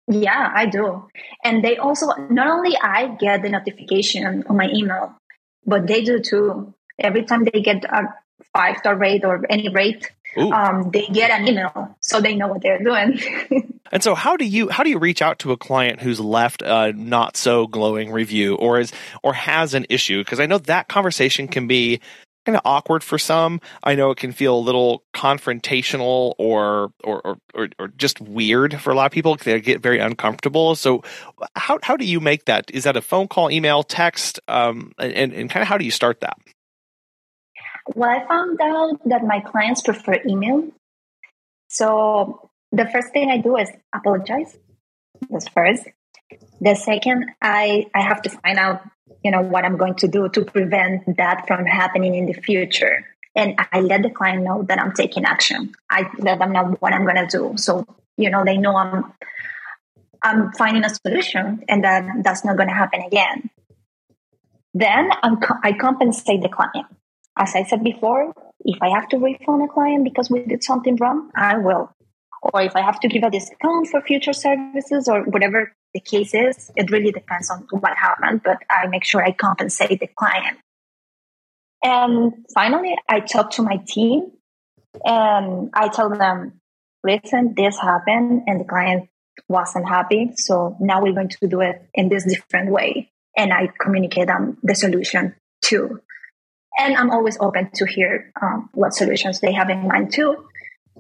[0.10, 1.08] Yeah, I do.
[1.44, 5.18] And they also, not only I get the notification on my email,
[5.66, 6.74] but they do too.
[7.00, 8.14] Every time they get a,
[8.54, 12.62] five star rate or any rate, um, they get an email so they know what
[12.62, 13.20] they're doing.
[13.92, 16.62] and so, how do you how do you reach out to a client who's left
[16.62, 18.92] a not so glowing review or is
[19.24, 20.24] or has an issue?
[20.24, 22.00] Because I know that conversation can be
[22.48, 23.60] kind of awkward for some.
[23.84, 28.92] I know it can feel a little confrontational or or or, or, just weird for
[28.92, 29.36] a lot of people.
[29.36, 30.76] They get very uncomfortable.
[30.76, 31.04] So,
[31.56, 32.72] how how do you make that?
[32.72, 35.92] Is that a phone call, email, text, um, and and kind of how do you
[35.92, 36.38] start that?
[37.96, 40.70] Well, I found out that my clients prefer email.
[41.68, 44.58] So the first thing I do is apologize.
[45.30, 45.84] That's first.
[46.60, 48.82] The second, I, I have to find out,
[49.24, 53.06] you know, what I'm going to do to prevent that from happening in the future.
[53.36, 55.74] And I let the client know that I'm taking action.
[55.90, 57.54] I let them know what I'm going to do.
[57.58, 57.86] So,
[58.18, 59.14] you know, they know I'm,
[60.24, 63.50] I'm finding a solution and that that's not going to happen again.
[64.74, 66.88] Then I'm, I compensate the client.
[67.38, 70.96] As I said before, if I have to refund a client because we did something
[70.96, 71.92] wrong, I will.
[72.42, 76.34] Or if I have to give a discount for future services or whatever the case
[76.34, 80.58] is, it really depends on what happened, but I make sure I compensate the client.
[81.84, 84.32] And finally, I talk to my team
[85.06, 86.60] and I tell them,
[87.04, 89.10] listen, this happened and the client
[89.48, 90.32] wasn't happy.
[90.36, 93.12] So now we're going to do it in this different way.
[93.38, 96.02] And I communicate them the solution too
[96.78, 100.46] and I'm always open to hear um, what solutions they have in mind too.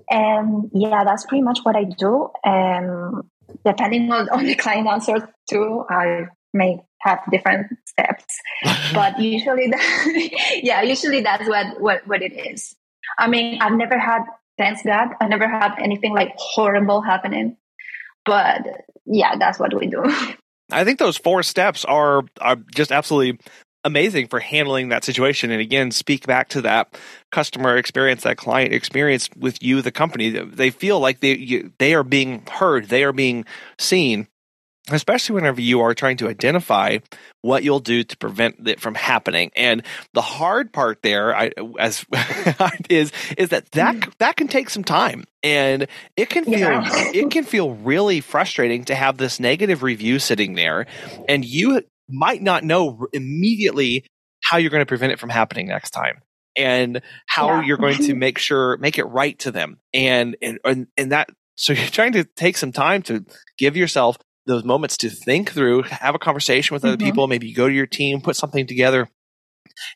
[0.09, 2.29] And yeah, that's pretty much what I do.
[2.43, 3.23] And
[3.65, 8.25] depending on, on the client answer too, I may have different steps,
[8.93, 12.75] but usually, that, yeah, usually that's what, what, what it is.
[13.17, 14.23] I mean, I've never had,
[14.57, 17.57] thanks God, I never had anything like horrible happening,
[18.25, 18.61] but
[19.05, 20.03] yeah, that's what we do.
[20.71, 23.39] I think those four steps are are just absolutely
[23.83, 25.51] amazing for handling that situation.
[25.51, 26.97] And again, speak back to that
[27.31, 30.29] customer experience, that client experience with you, the company.
[30.29, 33.45] They feel like they you, they are being heard, they are being
[33.79, 34.27] seen.
[34.89, 36.99] Especially whenever you are trying to identify
[37.41, 42.05] what you'll do to prevent it from happening, and the hard part there, I, as
[42.89, 44.13] is is that that mm.
[44.19, 47.11] that can take some time, and it can feel yeah.
[47.13, 50.85] it can feel really frustrating to have this negative review sitting there,
[51.27, 54.05] and you might not know immediately
[54.43, 56.21] how you're going to prevent it from happening next time
[56.55, 57.61] and how yeah.
[57.63, 61.73] you're going to make sure make it right to them and and and that so
[61.73, 63.25] you're trying to take some time to
[63.57, 67.05] give yourself those moments to think through have a conversation with other mm-hmm.
[67.05, 69.09] people maybe go to your team put something together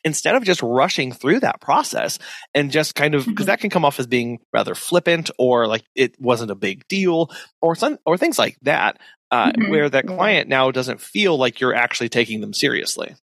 [0.04, 2.18] instead of just rushing through that process
[2.54, 3.50] and just kind of because mm-hmm.
[3.50, 7.30] that can come off as being rather flippant or like it wasn't a big deal
[7.60, 8.98] or some or things like that
[9.32, 9.70] uh, mm-hmm.
[9.70, 13.16] where that client now doesn't feel like you're actually taking them seriously.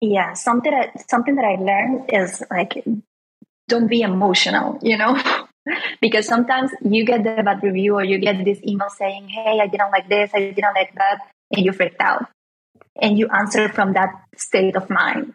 [0.00, 2.82] Yeah, something that something that I learned is like
[3.68, 5.20] don't be emotional, you know,
[6.00, 9.66] because sometimes you get the bad review or you get this email saying, "Hey, I
[9.66, 11.18] didn't like this, I didn't like that,"
[11.54, 12.26] and you freaked out,
[13.00, 15.34] and you answer from that state of mind.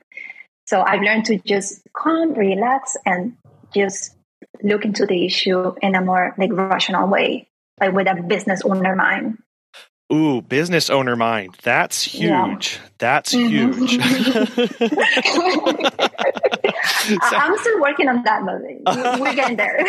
[0.65, 3.37] So I've learned to just calm, relax, and
[3.73, 4.15] just
[4.63, 7.47] look into the issue in a more like rational way,
[7.79, 9.37] like with a business owner mind.
[10.11, 11.55] Ooh, business owner mind.
[11.63, 12.75] That's huge.
[12.75, 12.89] Yeah.
[12.97, 13.47] That's mm-hmm.
[13.47, 13.91] huge.
[17.29, 19.79] so, I'm still working on that, but we're getting there.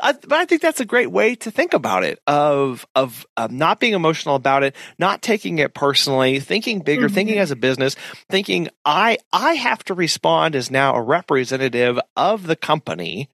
[0.00, 3.52] I, but I think that's a great way to think about it of, of, of
[3.52, 7.14] not being emotional about it, not taking it personally, thinking bigger, mm-hmm.
[7.14, 7.96] thinking as a business,
[8.30, 13.28] thinking I, I have to respond as now a representative of the company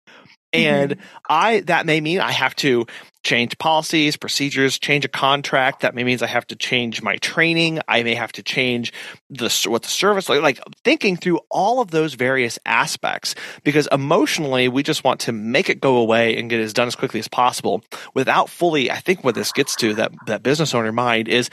[0.53, 1.17] and mm-hmm.
[1.29, 2.87] I, that may mean I have to
[3.23, 5.81] change policies, procedures, change a contract.
[5.81, 7.81] That means I have to change my training.
[7.87, 8.93] I may have to change
[9.29, 14.69] the, what the service, like, like thinking through all of those various aspects because emotionally
[14.69, 17.21] we just want to make it go away and get it as done as quickly
[17.21, 17.83] as possible
[18.15, 21.51] without fully, I think what this gets to that, that business owner mind is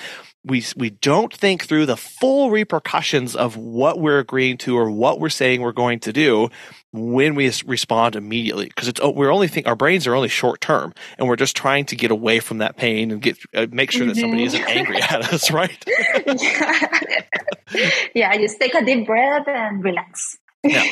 [0.48, 5.20] we we don't think through the full repercussions of what we're agreeing to or what
[5.20, 6.50] we're saying we're going to do
[6.94, 10.94] when we respond immediately because it's we're only think our brains are only short term
[11.18, 14.06] and we're just trying to get away from that pain and get uh, make sure
[14.06, 14.78] that somebody isn't mm-hmm.
[14.78, 15.86] angry at us right
[16.26, 17.92] yeah.
[18.16, 20.84] yeah just take a deep breath and relax now,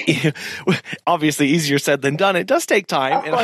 [1.08, 2.36] obviously easier said than done.
[2.36, 3.26] It does take time.
[3.26, 3.44] And, I,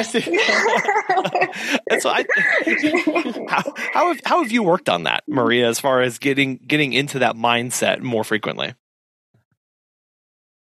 [1.90, 2.26] and so I,
[3.50, 6.94] how, how, have, how have you worked on that, Maria, as far as getting, getting
[6.94, 8.74] into that mindset more frequently?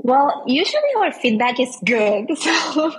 [0.01, 2.31] Well, usually our feedback is good.
[2.39, 2.93] So,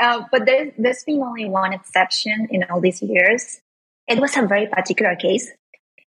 [0.00, 3.60] uh, but there's, there's been only one exception in all these years.
[4.08, 5.50] It was a very particular case.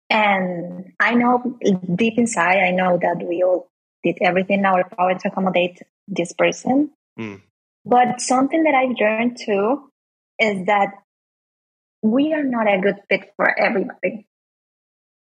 [0.08, 1.58] And I know
[1.94, 3.71] deep inside, I know that we all
[4.02, 6.90] did everything in our power to accommodate this person.
[7.18, 7.42] Mm.
[7.84, 9.90] But something that I've learned too
[10.38, 10.88] is that
[12.02, 14.26] we are not a good fit for everybody.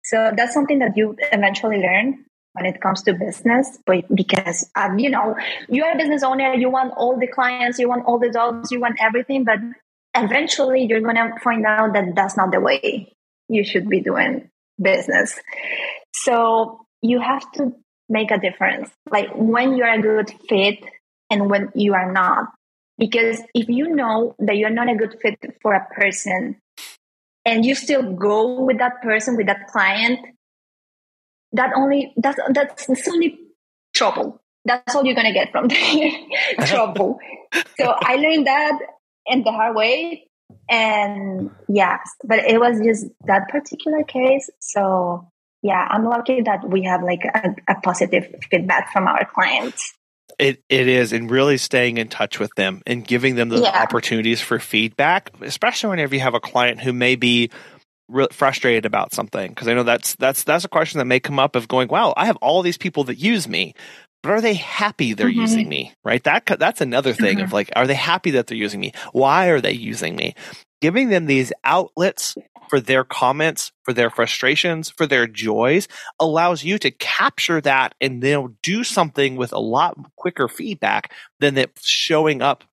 [0.04, 5.00] So that's something that you eventually learn when it comes to business, but because um,
[5.00, 5.36] you know
[5.70, 8.72] you are a business owner, you want all the clients, you want all the dogs,
[8.72, 9.60] you want everything, but
[10.16, 13.14] eventually you're gonna find out that that's not the way
[13.48, 14.50] you should be doing
[14.82, 15.40] business.
[16.14, 17.72] So you have to
[18.12, 20.80] make a difference, like when you're a good fit
[21.30, 22.50] and when you are not.
[22.98, 26.58] Because if you know that you're not a good fit for a person
[27.46, 30.20] and you still go with that person, with that client,
[31.54, 33.40] that only that's that's only
[33.96, 34.40] trouble.
[34.66, 35.70] That's all you're gonna get from
[36.66, 37.18] trouble.
[37.80, 38.78] so I learned that
[39.26, 40.28] in the hard way.
[40.70, 44.50] And yes, but it was just that particular case.
[44.60, 45.31] So
[45.62, 49.94] yeah, I'm lucky that we have like a, a positive feedback from our clients.
[50.40, 53.84] It it is, and really staying in touch with them and giving them those yeah.
[53.84, 57.52] opportunities for feedback, especially whenever you have a client who may be
[58.08, 59.50] re- frustrated about something.
[59.50, 62.14] Because I know that's that's that's a question that may come up of going, "Wow,
[62.18, 63.76] I have all these people that use me,
[64.24, 65.42] but are they happy they're mm-hmm.
[65.42, 66.24] using me?" Right?
[66.24, 67.46] That that's another thing mm-hmm.
[67.46, 68.94] of like, are they happy that they're using me?
[69.12, 70.34] Why are they using me?
[70.82, 72.36] Giving them these outlets
[72.70, 75.88] for their comments, for their frustrations, for their joys
[76.20, 81.58] allows you to capture that and then do something with a lot quicker feedback than
[81.58, 82.64] it showing up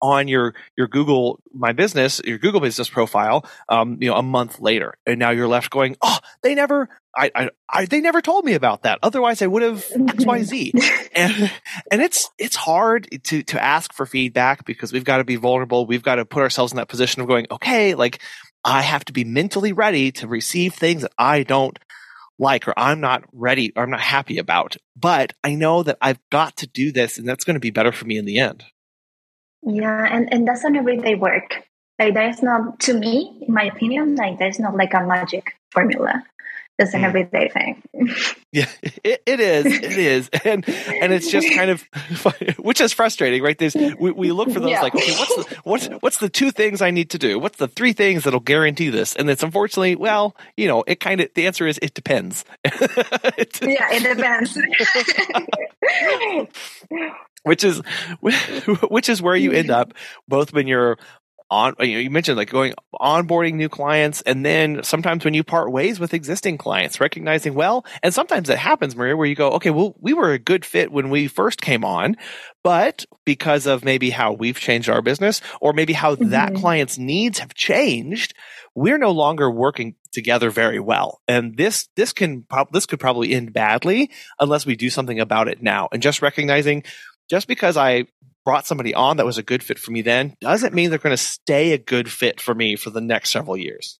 [0.00, 4.60] on your your Google My Business, your Google Business profile, um, you know, a month
[4.60, 6.88] later, and now you're left going, oh, they never,
[7.18, 9.00] I, I, I they never told me about that.
[9.02, 10.72] Otherwise, I would have X, Y, Z.
[11.14, 11.52] and
[11.90, 15.84] and it's it's hard to to ask for feedback because we've got to be vulnerable.
[15.84, 18.20] We've got to put ourselves in that position of going, okay, like
[18.64, 21.78] I have to be mentally ready to receive things that I don't
[22.38, 24.76] like or I'm not ready or I'm not happy about.
[24.96, 27.92] But I know that I've got to do this and that's going to be better
[27.92, 28.64] for me in the end.
[29.62, 31.64] Yeah, and, and that's an everyday work.
[31.98, 36.22] Like there's not to me, in my opinion, like there's not like a magic formula.
[36.78, 37.06] It's an mm.
[37.06, 37.82] everyday thing.
[38.52, 38.68] yeah,
[39.02, 39.66] it, it is.
[39.66, 41.82] It is, and and it's just kind of,
[42.58, 43.58] which is frustrating, right?
[43.58, 44.82] There's we, we look for those yeah.
[44.82, 47.40] like, okay, what's the what's what's the two things I need to do?
[47.40, 49.16] What's the three things that'll guarantee this?
[49.16, 52.44] And it's unfortunately, well, you know, it kind of the answer is it depends.
[52.64, 52.70] yeah,
[53.60, 54.56] it depends.
[57.42, 57.82] which is
[58.20, 59.94] which is where you end up
[60.28, 60.96] both when you're
[61.50, 65.42] on you, know, you mentioned like going onboarding new clients and then sometimes when you
[65.42, 69.50] part ways with existing clients recognizing well and sometimes it happens maria where you go
[69.52, 72.16] okay well we were a good fit when we first came on
[72.62, 76.30] but because of maybe how we've changed our business or maybe how mm-hmm.
[76.30, 78.34] that client's needs have changed
[78.74, 83.52] we're no longer working together very well and this this can this could probably end
[83.52, 86.82] badly unless we do something about it now and just recognizing
[87.28, 88.06] just because I
[88.48, 91.14] brought somebody on that was a good fit for me then doesn't mean they're going
[91.14, 93.98] to stay a good fit for me for the next several years.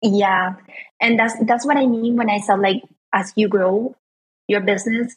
[0.00, 0.54] Yeah.
[1.00, 3.96] And that's that's what I mean when I said like as you grow
[4.46, 5.16] your business,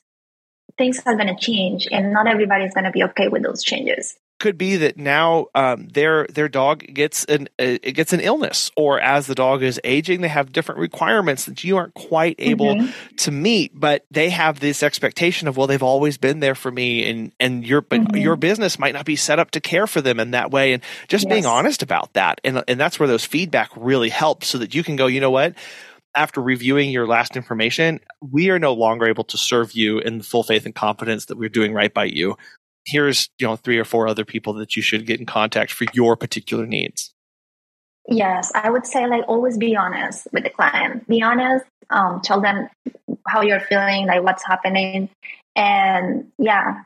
[0.76, 4.18] things are going to change and not everybody's going to be okay with those changes
[4.40, 8.72] could be that now um, their their dog gets an uh, it gets an illness,
[8.76, 12.76] or as the dog is aging, they have different requirements that you aren't quite able
[12.76, 13.16] mm-hmm.
[13.16, 13.72] to meet.
[13.80, 17.66] But they have this expectation of well, they've always been there for me, and and
[17.66, 18.18] your but mm-hmm.
[18.18, 20.74] your business might not be set up to care for them in that way.
[20.74, 21.32] And just yes.
[21.32, 24.84] being honest about that, and and that's where those feedback really helps, so that you
[24.84, 25.56] can go, you know what
[26.16, 30.24] after reviewing your last information, we are no longer able to serve you in the
[30.24, 32.38] full faith and confidence that we're doing right by you
[32.86, 35.86] here's you know three or four other people that you should get in contact for
[35.94, 37.12] your particular needs.
[38.08, 41.08] Yes i would say like always be honest with the client.
[41.08, 42.68] Be honest um, tell them
[43.28, 45.10] how you're feeling like what's happening.
[45.56, 46.84] And yeah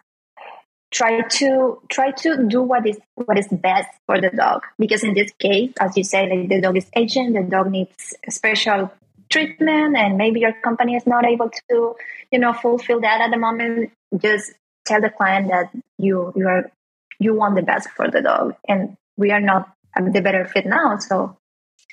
[0.91, 4.63] try to try to do what is what is best for the dog.
[4.77, 8.15] Because in this case as you say like the dog is aging the dog needs
[8.29, 8.91] special
[9.29, 11.95] treatment and maybe your company is not able to
[12.31, 13.91] you know fulfill that at the moment.
[14.17, 14.53] Just
[14.89, 16.71] tell the client that you you are
[17.19, 20.97] you want the best for the dog and we are not the better fit now
[20.97, 21.37] so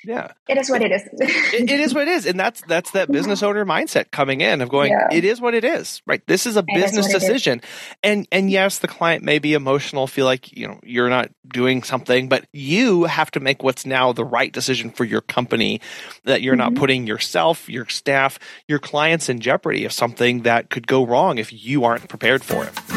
[0.03, 0.31] yeah.
[0.47, 1.03] it is what it is.
[1.19, 4.61] It, it is what it is and that's that's that business owner mindset coming in
[4.61, 5.07] of going yeah.
[5.11, 6.25] it is what it is right?
[6.27, 7.13] This is a it business is.
[7.13, 7.61] decision.
[8.03, 11.83] And and yes the client may be emotional feel like you know you're not doing
[11.83, 15.81] something but you have to make what's now the right decision for your company
[16.23, 16.73] that you're mm-hmm.
[16.73, 21.37] not putting yourself your staff your clients in jeopardy of something that could go wrong
[21.37, 22.96] if you aren't prepared for it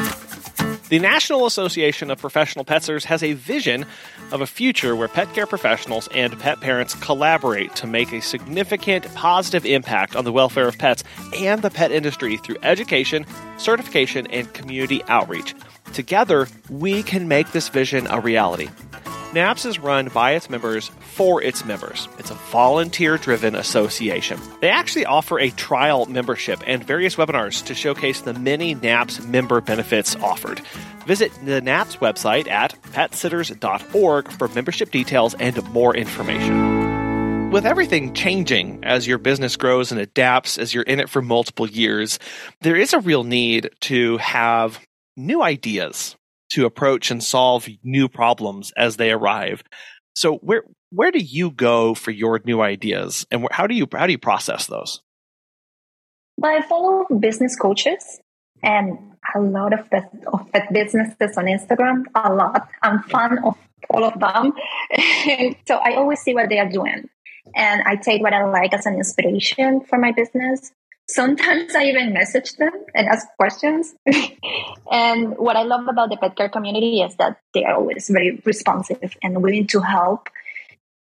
[0.90, 3.86] The National Association of Professional Pet Sitters has a vision
[4.32, 9.06] of a future where pet care professionals and pet parents collaborate to make a significant
[9.14, 11.04] positive impact on the welfare of pets
[11.36, 13.24] and the pet industry through education,
[13.56, 15.54] certification, and community outreach.
[15.92, 18.68] Together, we can make this vision a reality.
[19.32, 22.08] NAPPS is run by its members for its members.
[22.18, 24.40] It's a volunteer driven association.
[24.60, 29.60] They actually offer a trial membership and various webinars to showcase the many NAPPS member
[29.60, 30.60] benefits offered.
[31.06, 37.50] Visit the NAPPS website at petsitters.org for membership details and more information.
[37.52, 41.68] With everything changing as your business grows and adapts, as you're in it for multiple
[41.68, 42.18] years,
[42.62, 44.80] there is a real need to have
[45.16, 46.16] new ideas
[46.50, 49.62] to approach and solve new problems as they arrive.
[50.14, 54.06] So where where do you go for your new ideas, and how do you how
[54.06, 55.00] do you process those?
[56.36, 58.20] Well, I follow business coaches
[58.62, 58.98] and
[59.34, 62.04] a lot of, of businesses on Instagram.
[62.14, 62.68] A lot.
[62.82, 63.56] I'm fan of
[63.90, 64.52] all of them.
[65.66, 67.08] so I always see what they are doing,
[67.54, 70.72] and I take what I like as an inspiration for my business.
[71.12, 73.94] Sometimes I even message them and ask questions.
[74.92, 78.40] and what I love about the pet care community is that they are always very
[78.44, 80.28] responsive and willing to help.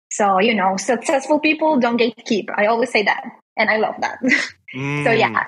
[0.10, 2.50] So, you know, successful people don't gatekeep.
[2.56, 3.24] I always say that.
[3.58, 4.20] And I love that.
[4.76, 5.06] Mm.
[5.06, 5.46] so, yeah,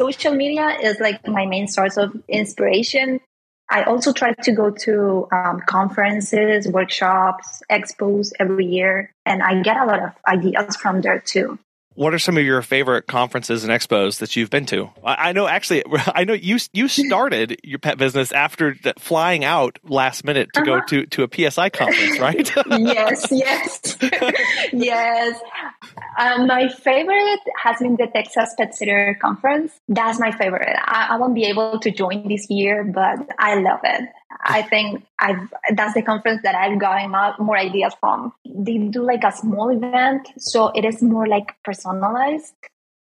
[0.00, 3.20] social media is like my main source of inspiration.
[3.68, 9.76] I also try to go to um, conferences, workshops, expos every year, and I get
[9.76, 11.58] a lot of ideas from there too
[11.98, 14.88] what are some of your favorite conferences and expos that you've been to?
[15.02, 19.80] I, I know actually, I know you you started your pet business after flying out
[19.82, 20.80] last minute to uh-huh.
[20.80, 22.56] go to to a PSI conference, right?
[22.68, 23.98] yes, yes,
[24.72, 25.40] yes.
[26.16, 29.72] Um, my favorite has been the Texas Pet Sitter Conference.
[29.88, 30.76] That's my favorite.
[30.80, 34.08] I, I won't be able to join this year, but I love it.
[34.44, 37.10] I think I've that's the conference that I've gotten
[37.44, 38.32] more ideas from.
[38.44, 42.54] They do like a small event, so it is more like personalized.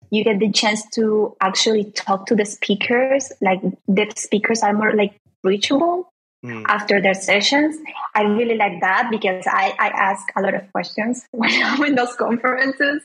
[0.09, 3.31] You get the chance to actually talk to the speakers.
[3.41, 6.13] Like the speakers are more like reachable
[6.45, 6.63] mm.
[6.67, 7.77] after their sessions.
[8.15, 11.95] I really like that because I, I ask a lot of questions when I'm in
[11.95, 13.01] those conferences.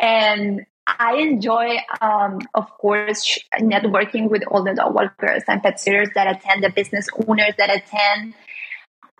[0.00, 0.66] And
[0.98, 6.36] I enjoy, um, of course, networking with all the dog walkers and pet sitters that
[6.36, 8.34] attend, the business owners that attend.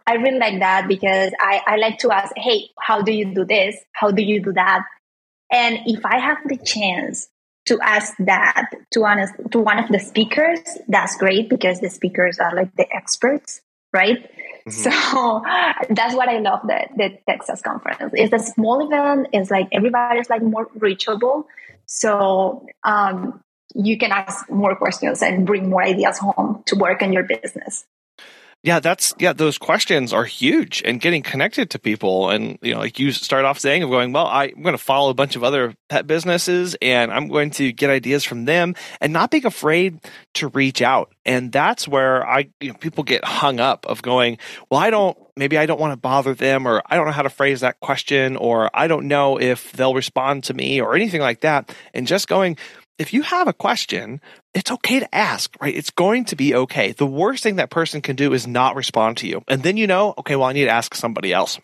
[0.06, 3.44] I really like that because I, I like to ask, hey, how do you do
[3.44, 3.76] this?
[3.92, 4.82] How do you do that?
[5.52, 7.28] And if I have the chance
[7.66, 12.38] to ask that to honest to one of the speakers, that's great because the speakers
[12.38, 13.60] are like the experts,
[13.92, 14.30] right?
[14.66, 14.70] Mm-hmm.
[14.70, 15.42] So
[15.94, 18.12] that's what I love the, the Texas conference.
[18.14, 19.28] It's a small event.
[19.32, 21.46] It's like everybody's like more reachable.
[21.86, 23.42] So um,
[23.74, 27.86] you can ask more questions and bring more ideas home to work in your business
[28.62, 32.80] yeah that's yeah those questions are huge and getting connected to people and you know
[32.80, 35.36] like you start off saying of going well I, i'm going to follow a bunch
[35.36, 39.46] of other pet businesses and i'm going to get ideas from them and not being
[39.46, 40.00] afraid
[40.34, 44.36] to reach out and that's where i you know, people get hung up of going
[44.70, 47.22] well i don't maybe i don't want to bother them or i don't know how
[47.22, 51.20] to phrase that question or i don't know if they'll respond to me or anything
[51.20, 52.56] like that and just going
[52.98, 54.20] if you have a question,
[54.52, 55.74] it's okay to ask, right?
[55.74, 56.92] It's going to be okay.
[56.92, 59.42] The worst thing that person can do is not respond to you.
[59.48, 61.58] And then you know, okay, well, I need to ask somebody else.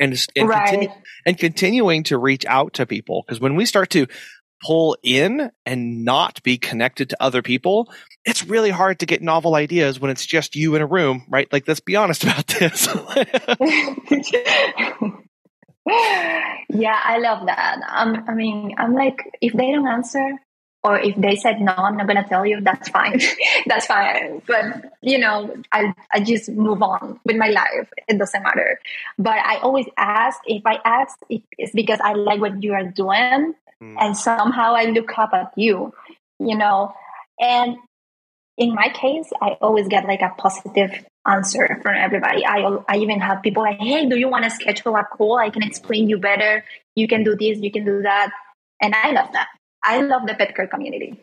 [0.00, 0.70] And, and, right.
[0.70, 0.94] continue,
[1.26, 3.22] and continuing to reach out to people.
[3.22, 4.06] Because when we start to
[4.64, 7.92] pull in and not be connected to other people,
[8.24, 11.52] it's really hard to get novel ideas when it's just you in a room, right?
[11.52, 12.86] Like, let's be honest about this.
[16.68, 17.80] yeah, I love that.
[17.88, 20.38] Um, I mean, I'm like, if they don't answer,
[20.84, 23.20] or if they said no i'm not going to tell you that's fine
[23.66, 28.42] that's fine but you know I, I just move on with my life it doesn't
[28.42, 28.80] matter
[29.18, 33.54] but i always ask if i ask it's because i like what you are doing
[33.80, 33.96] mm.
[33.98, 35.92] and somehow i look up at you
[36.38, 36.92] you know
[37.40, 37.76] and
[38.56, 43.20] in my case i always get like a positive answer from everybody i, I even
[43.20, 46.18] have people like hey do you want to schedule a call i can explain you
[46.18, 46.64] better
[46.96, 48.30] you can do this you can do that
[48.80, 49.48] and i love that
[49.82, 51.18] I love the pet care community.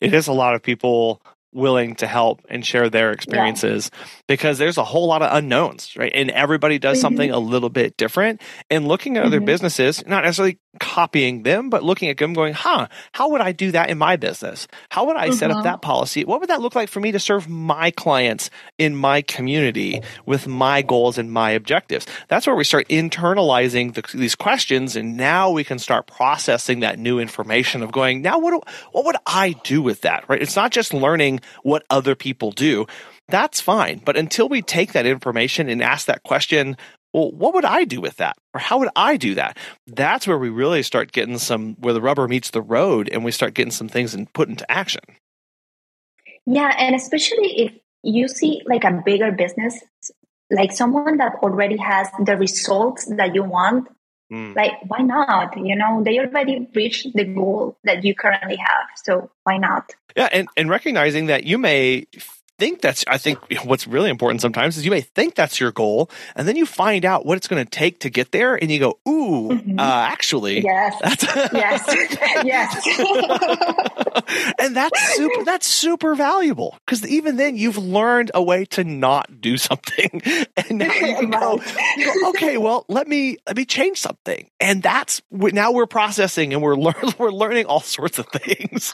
[0.00, 1.20] It is a lot of people
[1.52, 3.98] willing to help and share their experiences yeah.
[4.28, 6.12] because there's a whole lot of unknowns, right?
[6.14, 7.02] And everybody does mm-hmm.
[7.02, 8.40] something a little bit different.
[8.70, 9.26] And looking at mm-hmm.
[9.26, 13.52] other businesses, not necessarily copying them, but looking at them going, huh, how would I
[13.52, 14.68] do that in my business?
[14.90, 15.36] How would I mm-hmm.
[15.36, 15.64] set up mm-hmm.
[15.64, 16.24] that policy?
[16.24, 20.46] What would that look like for me to serve my clients in my community with
[20.46, 22.06] my goals and my objectives?
[22.28, 24.94] That's where we start internalizing the, these questions.
[24.94, 28.62] And now we can start processing that new information of going, now what,
[28.92, 30.40] what would I do with that, right?
[30.40, 32.86] It's not just learning what other people do.
[33.30, 34.02] that's fine.
[34.04, 36.76] But until we take that information and ask that question,
[37.12, 38.36] well, what would I do with that?
[38.54, 39.56] Or how would I do that?
[39.86, 43.32] That's where we really start getting some, where the rubber meets the road and we
[43.32, 45.02] start getting some things and put into action.
[46.46, 46.74] Yeah.
[46.78, 49.78] And especially if you see like a bigger business,
[50.50, 53.88] like someone that already has the results that you want,
[54.32, 54.54] mm.
[54.54, 55.56] like why not?
[55.56, 58.86] You know, they already reached the goal that you currently have.
[59.04, 59.92] So why not?
[60.16, 60.28] Yeah.
[60.32, 62.06] And, and recognizing that you may
[62.60, 66.10] think that's i think what's really important sometimes is you may think that's your goal
[66.36, 68.78] and then you find out what it's going to take to get there and you
[68.78, 69.80] go ooh mm-hmm.
[69.80, 70.94] uh, actually yes.
[71.00, 71.84] that's yes.
[72.44, 72.86] Yes.
[74.58, 79.40] And that's super that's super valuable because even then you've learned a way to not
[79.40, 80.22] do something
[80.56, 81.60] and now you go,
[81.96, 84.48] you go okay well let me let me change something.
[84.60, 88.92] And that's now we're processing and we're learning we're learning all sorts of things.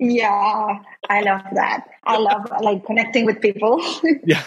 [0.00, 1.84] Yeah i love that.
[2.04, 3.82] I love like connecting with people.
[4.24, 4.42] yeah.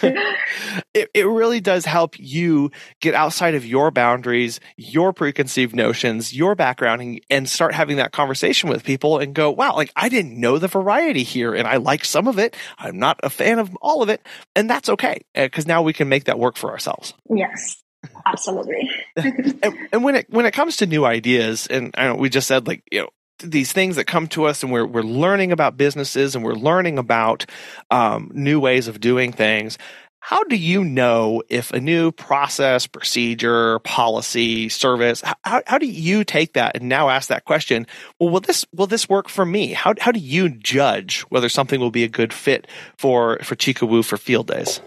[0.94, 6.54] It, it really does help you get outside of your boundaries, your preconceived notions, your
[6.54, 10.38] background, and, and start having that conversation with people and go, wow, like I didn't
[10.38, 12.56] know the variety here and I like some of it.
[12.78, 14.26] I'm not a fan of all of it.
[14.54, 17.14] And that's okay uh, because now we can make that work for ourselves.
[17.28, 17.82] Yes
[18.24, 22.28] absolutely and, and, when it when it comes to new ideas and I know we
[22.28, 23.08] just said like you know
[23.40, 26.98] these things that come to us and we're, we're learning about businesses and we're learning
[26.98, 27.46] about
[27.90, 29.78] um, new ways of doing things.
[30.20, 36.24] How do you know if a new process procedure policy service how, how do you
[36.24, 37.86] take that and now ask that question
[38.18, 39.72] well will this will this work for me?
[39.72, 42.66] How, how do you judge whether something will be a good fit
[42.98, 44.80] for for Chicawoof for field days?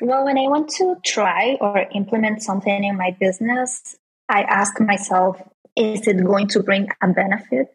[0.00, 3.96] Well when i want to try or implement something in my business
[4.28, 5.42] i ask myself
[5.80, 7.74] is it going to bring a benefit?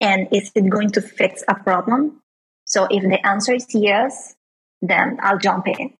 [0.00, 2.20] And is it going to fix a problem?
[2.64, 4.34] So if the answer is yes,
[4.82, 5.94] then I'll jump in.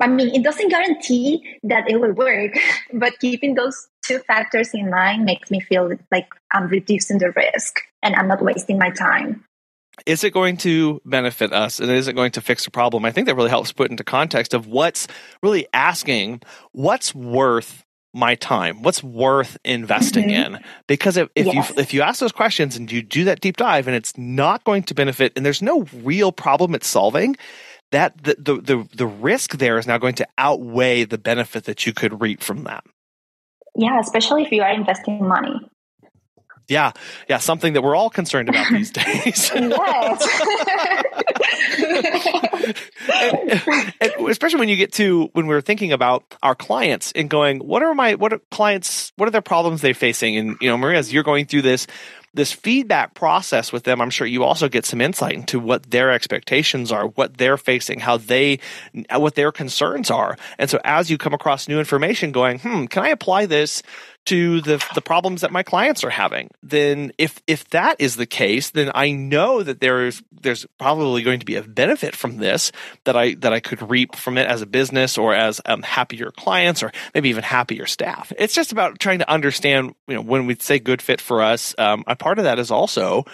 [0.00, 2.58] I mean, it doesn't guarantee that it will work,
[2.92, 7.80] but keeping those two factors in mind makes me feel like I'm reducing the risk
[8.02, 9.44] and I'm not wasting my time.
[10.06, 13.04] Is it going to benefit us and is it going to fix a problem?
[13.04, 15.06] I think that really helps put into context of what's
[15.42, 16.40] really asking
[16.72, 18.82] what's worth my time?
[18.82, 20.54] What's worth investing mm-hmm.
[20.54, 20.64] in?
[20.86, 21.70] Because if, if yes.
[21.70, 24.64] you if you ask those questions and you do that deep dive and it's not
[24.64, 27.36] going to benefit and there's no real problem it's solving,
[27.92, 31.86] that the, the the the risk there is now going to outweigh the benefit that
[31.86, 32.84] you could reap from that.
[33.76, 35.60] Yeah, especially if you are investing money.
[36.68, 36.92] Yeah,
[37.28, 39.50] yeah, something that we're all concerned about these days.
[39.54, 40.28] yes.
[43.14, 47.58] and, and especially when you get to when we're thinking about our clients and going,
[47.58, 49.12] what are my what are clients?
[49.16, 50.36] What are their problems they're facing?
[50.36, 51.86] And you know, Maria, as you're going through this
[52.32, 56.12] this feedback process with them, I'm sure you also get some insight into what their
[56.12, 58.60] expectations are, what they're facing, how they,
[59.12, 60.36] what their concerns are.
[60.58, 63.82] And so as you come across new information going, hmm, can I apply this
[64.30, 68.26] to the the problems that my clients are having, then if if that is the
[68.26, 72.70] case, then I know that there's there's probably going to be a benefit from this
[73.06, 76.30] that I that I could reap from it as a business or as um, happier
[76.30, 78.32] clients or maybe even happier staff.
[78.38, 79.96] It's just about trying to understand.
[80.06, 82.70] You know, when we say good fit for us, um, a part of that is
[82.70, 83.24] also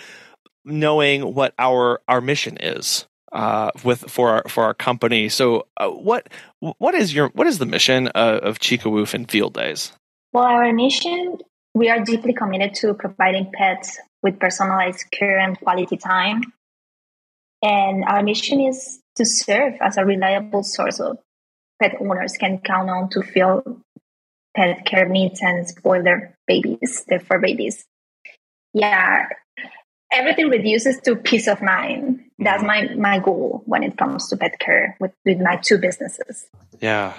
[0.65, 5.29] knowing what our our mission is uh, with for our for our company.
[5.29, 6.31] So, uh, what
[6.61, 9.93] what is your what is the mission uh, of Chicawoof and Field Days?
[10.37, 11.39] Well, our mission,
[11.73, 16.43] we are deeply committed to providing pets with personalized care and quality time.
[17.63, 21.17] And our mission is to serve as a reliable source of
[21.81, 23.81] pet owners can count on to fill
[24.55, 27.87] pet care needs and spoil their babies, their fur babies.
[28.75, 29.29] Yeah,
[30.13, 32.25] everything reduces to peace of mind.
[32.39, 33.01] That's mm-hmm.
[33.01, 36.47] my my goal when it comes to pet care with, with my two businesses.
[36.79, 37.15] Yeah,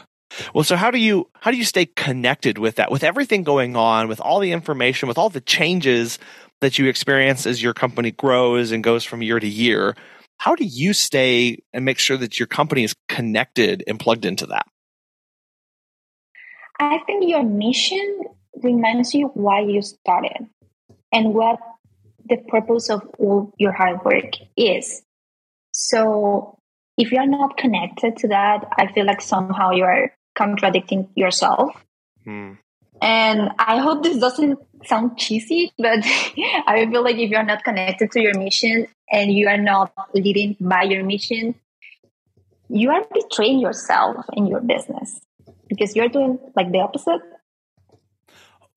[0.53, 2.91] well, so how do you how do you stay connected with that?
[2.91, 6.19] With everything going on, with all the information, with all the changes
[6.61, 9.95] that you experience as your company grows and goes from year to year,
[10.37, 14.47] how do you stay and make sure that your company is connected and plugged into
[14.47, 14.65] that?
[16.79, 18.23] I think your mission
[18.61, 20.47] reminds you why you started
[21.11, 21.59] and what
[22.29, 25.01] the purpose of all your hard work is.
[25.71, 26.59] So
[26.97, 31.71] if you're not connected to that, I feel like somehow you are contradicting yourself.
[32.23, 32.53] Hmm.
[33.01, 35.99] And I hope this doesn't sound cheesy, but
[36.67, 40.55] I feel like if you're not connected to your mission and you are not leading
[40.59, 41.55] by your mission,
[42.69, 45.19] you are betraying yourself and your business
[45.69, 47.21] because you're doing like the opposite.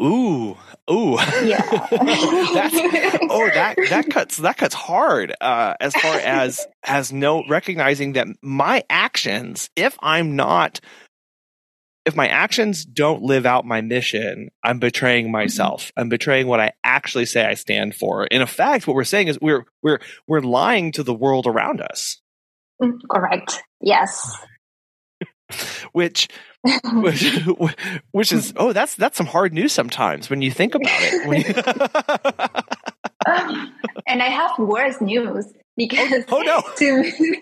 [0.00, 0.56] Ooh,
[0.90, 1.60] ooh, Yeah.
[3.32, 5.34] Oh, that that cuts that cuts hard.
[5.40, 10.80] Uh, as far as as no recognizing that my actions, if I'm not,
[12.06, 15.32] if my actions don't live out my mission, I'm betraying mm-hmm.
[15.32, 15.92] myself.
[15.96, 18.26] I'm betraying what I actually say I stand for.
[18.26, 22.20] In effect, what we're saying is we're we're we're lying to the world around us,
[22.82, 23.62] mm, Correct.
[23.80, 24.36] Yes.
[25.92, 26.28] which
[26.92, 27.38] which,
[28.12, 31.46] which is oh that's that's some hard news sometimes when you think about it.
[31.46, 31.54] You-
[34.06, 35.46] and I have worse news
[35.76, 36.62] because oh, oh no.
[36.76, 37.36] to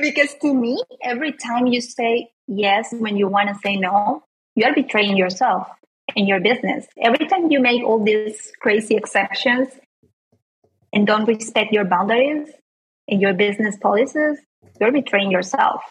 [0.00, 4.22] because to me, every time you say yes when you want to say no,
[4.54, 5.68] you are betraying yourself
[6.16, 6.86] and your business.
[7.00, 9.68] Every time you make all these crazy exceptions
[10.92, 12.48] and don't respect your boundaries
[13.06, 14.38] and your business policies,
[14.80, 15.82] you're betraying yourself.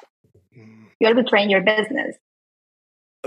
[0.99, 2.15] You're betraying your business.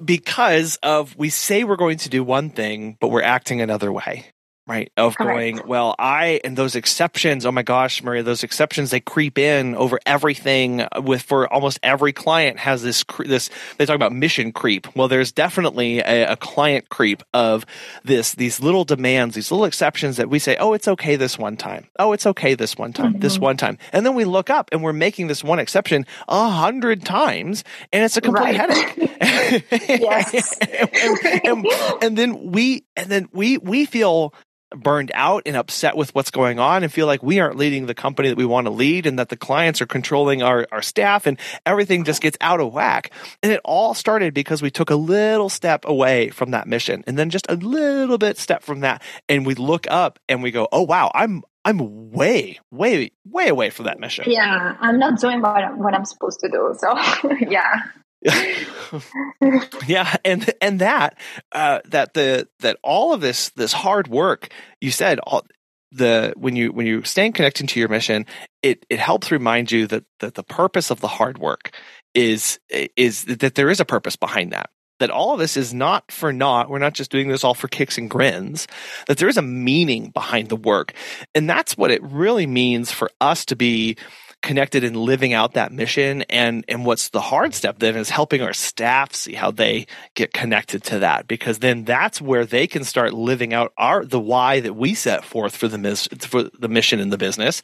[0.04, 4.26] because of we say we're going to do one thing, but we're acting another way.
[4.70, 4.92] Right.
[4.96, 5.56] Of Correct.
[5.56, 9.74] going, well, I, and those exceptions, oh my gosh, Maria, those exceptions, they creep in
[9.74, 14.86] over everything with, for almost every client has this, this, they talk about mission creep.
[14.94, 17.66] Well, there's definitely a, a client creep of
[18.04, 21.56] this, these little demands, these little exceptions that we say, oh, it's okay this one
[21.56, 21.88] time.
[21.98, 23.40] Oh, it's okay this one time, this Mhm.
[23.42, 23.78] one time.
[23.92, 28.04] And then we look up and we're making this one exception a hundred times and
[28.04, 28.70] it's a complete Right.
[28.70, 29.10] headache.
[30.00, 30.58] Yes.
[30.58, 31.66] and, and-
[32.02, 34.32] and then we and then we we feel
[34.74, 37.94] burned out and upset with what's going on and feel like we aren't leading the
[37.94, 41.26] company that we want to lead and that the clients are controlling our, our staff
[41.26, 43.10] and everything just gets out of whack.
[43.42, 47.18] And it all started because we took a little step away from that mission and
[47.18, 49.02] then just a little bit step from that.
[49.28, 53.68] And we look up and we go, Oh wow, I'm I'm way, way, way away
[53.68, 54.24] from that mission.
[54.26, 56.74] Yeah, I'm not doing what, what I'm supposed to do.
[56.78, 56.98] So,
[57.48, 57.82] yeah.
[59.86, 61.16] yeah and and that
[61.52, 65.46] uh that the that all of this this hard work you said all
[65.92, 68.26] the when you when you staying connected to your mission
[68.62, 71.72] it it helps remind you that that the purpose of the hard work
[72.14, 72.58] is
[72.96, 74.70] is that there is a purpose behind that.
[74.98, 77.68] That all of this is not for naught we're not just doing this all for
[77.68, 78.66] kicks and grins
[79.06, 80.92] that there is a meaning behind the work.
[81.34, 83.96] And that's what it really means for us to be
[84.42, 88.40] connected and living out that mission and and what's the hard step then is helping
[88.40, 92.82] our staff see how they get connected to that because then that's where they can
[92.82, 96.68] start living out our the why that we set forth for the mis- for the
[96.68, 97.60] mission in the business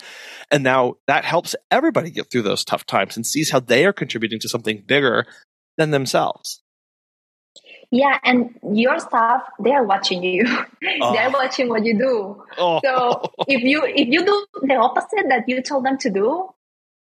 [0.51, 3.93] and now that helps everybody get through those tough times and sees how they are
[3.93, 5.25] contributing to something bigger
[5.79, 6.63] than themselves
[7.91, 10.45] Yeah, and your staff, they are watching you.
[11.01, 11.13] Oh.
[11.13, 12.43] They're watching what you do.
[12.59, 16.49] oh So if you if you do the opposite that you told them to do,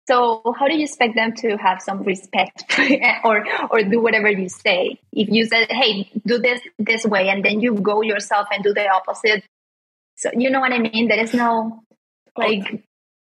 [0.07, 2.63] so how do you expect them to have some respect
[3.23, 4.99] or or do whatever you say?
[5.11, 8.73] If you said, "Hey, do this this way," and then you go yourself and do
[8.73, 9.43] the opposite,
[10.15, 11.07] so you know what I mean?
[11.07, 11.83] There is no
[12.37, 12.83] like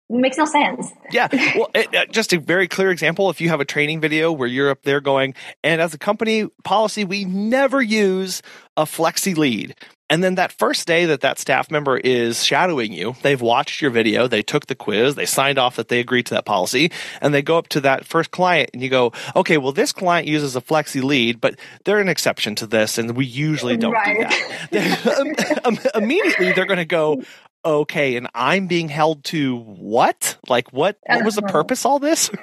[0.09, 0.91] makes no sense.
[1.11, 1.29] Yeah.
[1.57, 3.29] Well, it, uh, just a very clear example.
[3.29, 6.49] If you have a training video where you're up there going, and as a company
[6.65, 8.43] policy, we never use
[8.77, 9.75] a flexi lead.
[10.11, 13.91] And then that first day that that staff member is shadowing you, they've watched your
[13.91, 16.91] video, they took the quiz, they signed off that they agreed to that policy,
[17.21, 20.27] and they go up to that first client and you go, okay, well, this client
[20.27, 24.25] uses a flexi lead, but they're an exception to this, and we usually don't do
[24.25, 25.61] that.
[25.65, 27.23] Um, Immediately, they're going to go,
[27.65, 30.39] okay, and I'm being held to what?
[30.49, 30.97] Like what?
[31.07, 31.53] What was the Uh-huh.
[31.53, 32.31] purpose of all this?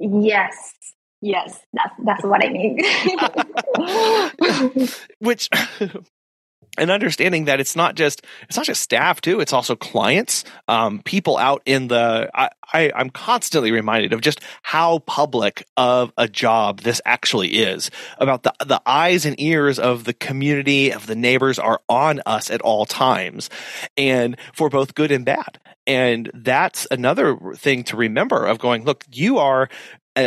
[0.00, 0.74] Yes.
[1.20, 2.78] Yes, that's that's what I mean.
[5.18, 5.48] Which.
[6.78, 11.00] And understanding that it's not just it's not just staff too; it's also clients, um,
[11.02, 12.30] people out in the.
[12.34, 17.90] I, I I'm constantly reminded of just how public of a job this actually is.
[18.18, 22.50] About the the eyes and ears of the community of the neighbors are on us
[22.50, 23.50] at all times,
[23.96, 25.58] and for both good and bad.
[25.86, 28.84] And that's another thing to remember of going.
[28.84, 29.70] Look, you are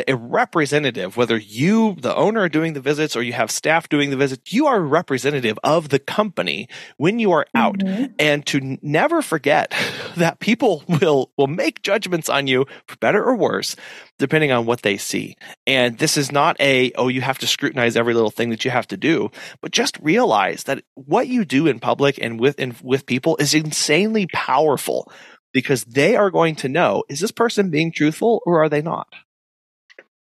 [0.07, 4.09] a representative, whether you, the owner, are doing the visits or you have staff doing
[4.09, 6.67] the visits, you are a representative of the company
[6.97, 7.79] when you are out.
[7.79, 8.13] Mhm.
[8.19, 9.73] And to never forget
[10.15, 13.75] that people will will make judgments on you for better or worse,
[14.17, 15.35] depending on what they see.
[15.67, 18.71] And this is not a oh you have to scrutinize every little thing that you
[18.71, 19.29] have to do,
[19.61, 23.53] but just realize that what you do in public and with in, with people is
[23.53, 25.11] insanely powerful
[25.53, 29.07] because they are going to know is this person being truthful or are they not?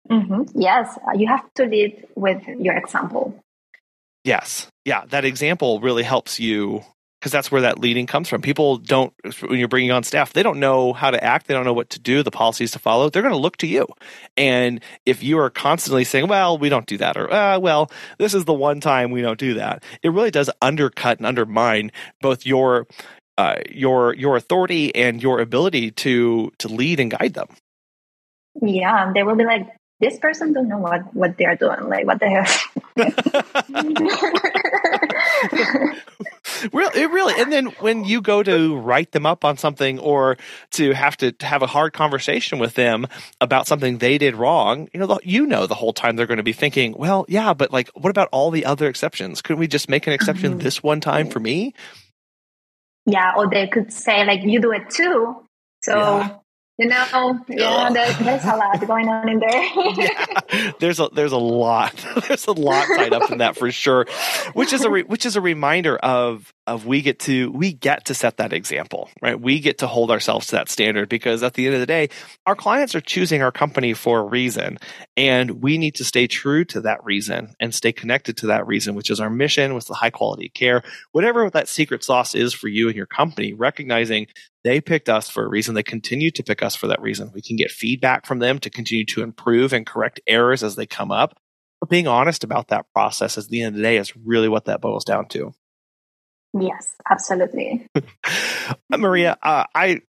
[0.10, 0.52] Mhm.
[0.56, 3.40] Yes, uh, you have to lead with your example.
[4.24, 4.68] Yes.
[4.86, 5.06] Yeah.
[5.08, 6.84] That example really helps you
[7.20, 8.42] because that's where that leading comes from.
[8.42, 11.48] People don't, when you're bringing on staff, they don't know how to act.
[11.48, 13.10] They don't know what to do, the policies to follow.
[13.10, 13.88] They're going to look to you.
[14.38, 17.90] And if you are constantly saying, well, we don't do that, or, uh, well,
[18.20, 21.92] this is the one time we don't do that, it really does undercut and undermine
[22.22, 22.86] both your,
[23.40, 27.48] uh, your, your authority and your ability to, to lead and guide them.
[28.62, 29.12] Yeah.
[29.14, 29.68] They will be like,
[30.00, 31.88] this person don't know what, what they're doing.
[31.88, 32.46] Like, what the hell?
[36.74, 37.42] really, really.
[37.42, 40.38] And then when you go to write them up on something or
[40.72, 43.08] to have to have a hard conversation with them
[43.40, 46.44] about something they did wrong, you know, you know the whole time they're going to
[46.44, 49.42] be thinking, well, yeah, but like, what about all the other exceptions?
[49.42, 50.62] Couldn't we just make an exception mm-hmm.
[50.62, 51.74] this one time for me?
[53.06, 55.42] Yeah, or they could say like, you do it too.
[55.84, 56.36] So yeah.
[56.78, 59.64] You know, yeah, there's, there's a lot going on in there.
[59.96, 61.94] yeah, there's a there's a lot.
[62.28, 64.06] There's a lot tied up in that for sure,
[64.54, 68.06] which is a re, which is a reminder of of we get to we get
[68.06, 69.40] to set that example, right?
[69.40, 72.10] We get to hold ourselves to that standard because at the end of the day,
[72.46, 74.80] our clients are choosing our company for a reason,
[75.16, 78.96] and we need to stay true to that reason and stay connected to that reason,
[78.96, 82.68] which is our mission with the high quality care, whatever that secret sauce is for
[82.68, 83.54] you and your company.
[83.54, 84.28] Recognizing
[84.64, 87.32] they picked us for a reason, they continue to pick us for that reason.
[87.34, 90.88] We can get feedback from them to continue to improve and correct errors as they
[90.88, 91.38] come up.
[91.80, 94.66] But being honest about that process at the end of the day is really what
[94.66, 95.54] that boils down to.
[96.58, 97.88] Yes, absolutely.
[98.90, 100.02] Maria, uh, I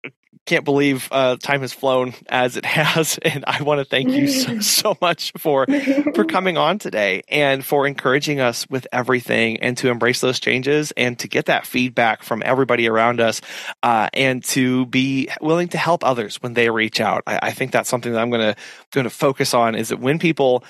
[0.46, 4.28] can't believe uh, time has flown as it has, and I want to thank you
[4.28, 5.66] so, so much for
[6.14, 10.92] for coming on today and for encouraging us with everything and to embrace those changes
[10.92, 13.42] and to get that feedback from everybody around us
[13.82, 17.24] uh, and to be willing to help others when they reach out.
[17.26, 18.56] I, I think that's something that I'm going to
[18.92, 20.64] going to focus on is that when people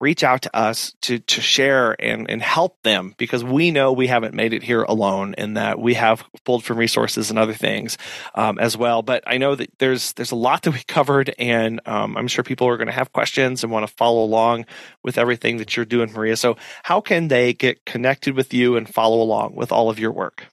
[0.00, 4.06] reach out to us to to share and and help them because we know we
[4.06, 7.98] haven't made it here alone and that we have pulled from resources and other things
[8.34, 9.02] um, as well.
[9.02, 12.42] But I know that there's there's a lot that we covered, and um, I'm sure
[12.42, 14.66] people are going to have questions and want to follow along
[15.04, 16.36] with everything that you're doing, Maria.
[16.36, 20.12] So how can they get connected with you and follow along with all of your
[20.12, 20.46] work?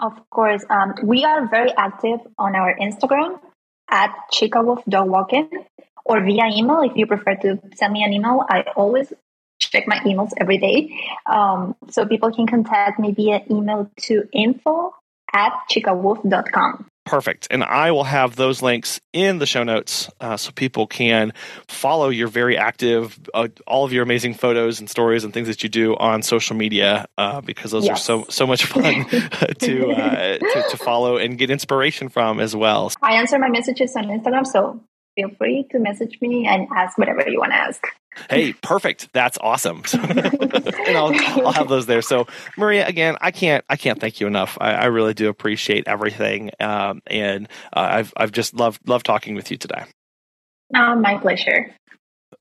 [0.00, 3.38] Of course, um, we are very active on our Instagram
[3.88, 5.48] at Chica Dog Walking
[6.04, 8.44] or via email if you prefer to send me an email.
[8.48, 9.12] I always
[9.58, 10.98] check my emails every day.
[11.26, 14.94] Um, so people can contact me via email to info
[15.32, 16.86] at chicawoof.com.
[17.04, 17.48] Perfect.
[17.50, 21.32] And I will have those links in the show notes uh, so people can
[21.66, 25.64] follow your very active, uh, all of your amazing photos and stories and things that
[25.64, 27.98] you do on social media uh, because those yes.
[27.98, 29.04] are so so much fun
[29.58, 32.92] to, uh, to, to follow and get inspiration from as well.
[33.02, 34.80] I answer my messages on Instagram, so
[35.14, 37.84] feel free to message me and ask whatever you want to ask.
[38.28, 39.12] Hey, perfect.
[39.12, 39.82] That's awesome.
[39.92, 41.14] and I'll,
[41.46, 42.02] I'll have those there.
[42.02, 44.58] So, Maria, again, I can't I can't thank you enough.
[44.60, 49.34] I, I really do appreciate everything, um, and uh, I've I've just loved loved talking
[49.34, 49.84] with you today.
[50.74, 51.74] Oh, my pleasure.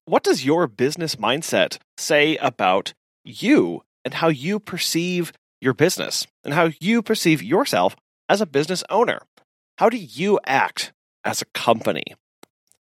[0.05, 2.93] What does your business mindset say about
[3.24, 7.95] you and how you perceive your business and how you perceive yourself
[8.28, 9.22] as a business owner?
[9.78, 10.91] How do you act
[11.24, 12.03] as a company?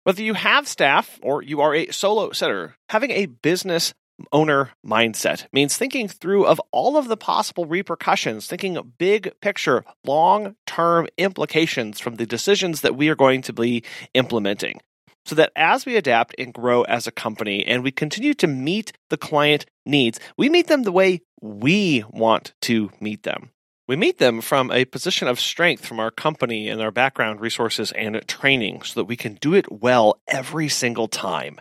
[0.05, 3.95] Whether you have staff or you are a solo setter, having a business
[4.31, 10.57] owner mindset means thinking through of all of the possible repercussions, thinking big picture, long
[10.67, 13.83] term implications from the decisions that we are going to be
[14.13, 14.79] implementing.
[15.25, 18.93] So that as we adapt and grow as a company and we continue to meet
[19.09, 23.49] the client needs, we meet them the way we want to meet them.
[23.87, 27.91] We meet them from a position of strength from our company and our background, resources,
[27.91, 31.59] and training so that we can do it well every single time.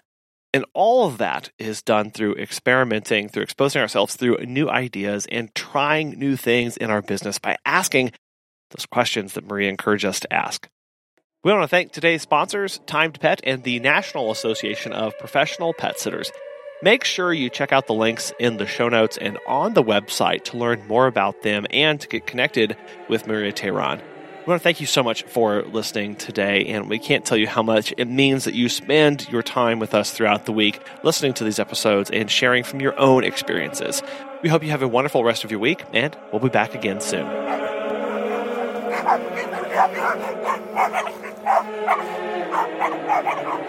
[0.55, 5.55] And all of that is done through experimenting, through exposing ourselves through new ideas and
[5.55, 8.12] trying new things in our business by asking
[8.70, 10.68] those questions that Maria encouraged us to ask.
[11.43, 15.75] We want to thank today's sponsors, Time to Pet and the National Association of Professional
[15.75, 16.31] Pet Sitters.
[16.83, 20.45] Make sure you check out the links in the show notes and on the website
[20.45, 22.77] to learn more about them and to get connected
[23.09, 24.01] with Maria Teran.
[24.45, 27.47] We want to thank you so much for listening today, and we can't tell you
[27.47, 31.33] how much it means that you spend your time with us throughout the week, listening
[31.35, 34.03] to these episodes and sharing from your own experiences.
[34.43, 37.01] We hope you have a wonderful rest of your week, and we'll be back again
[37.01, 37.25] soon.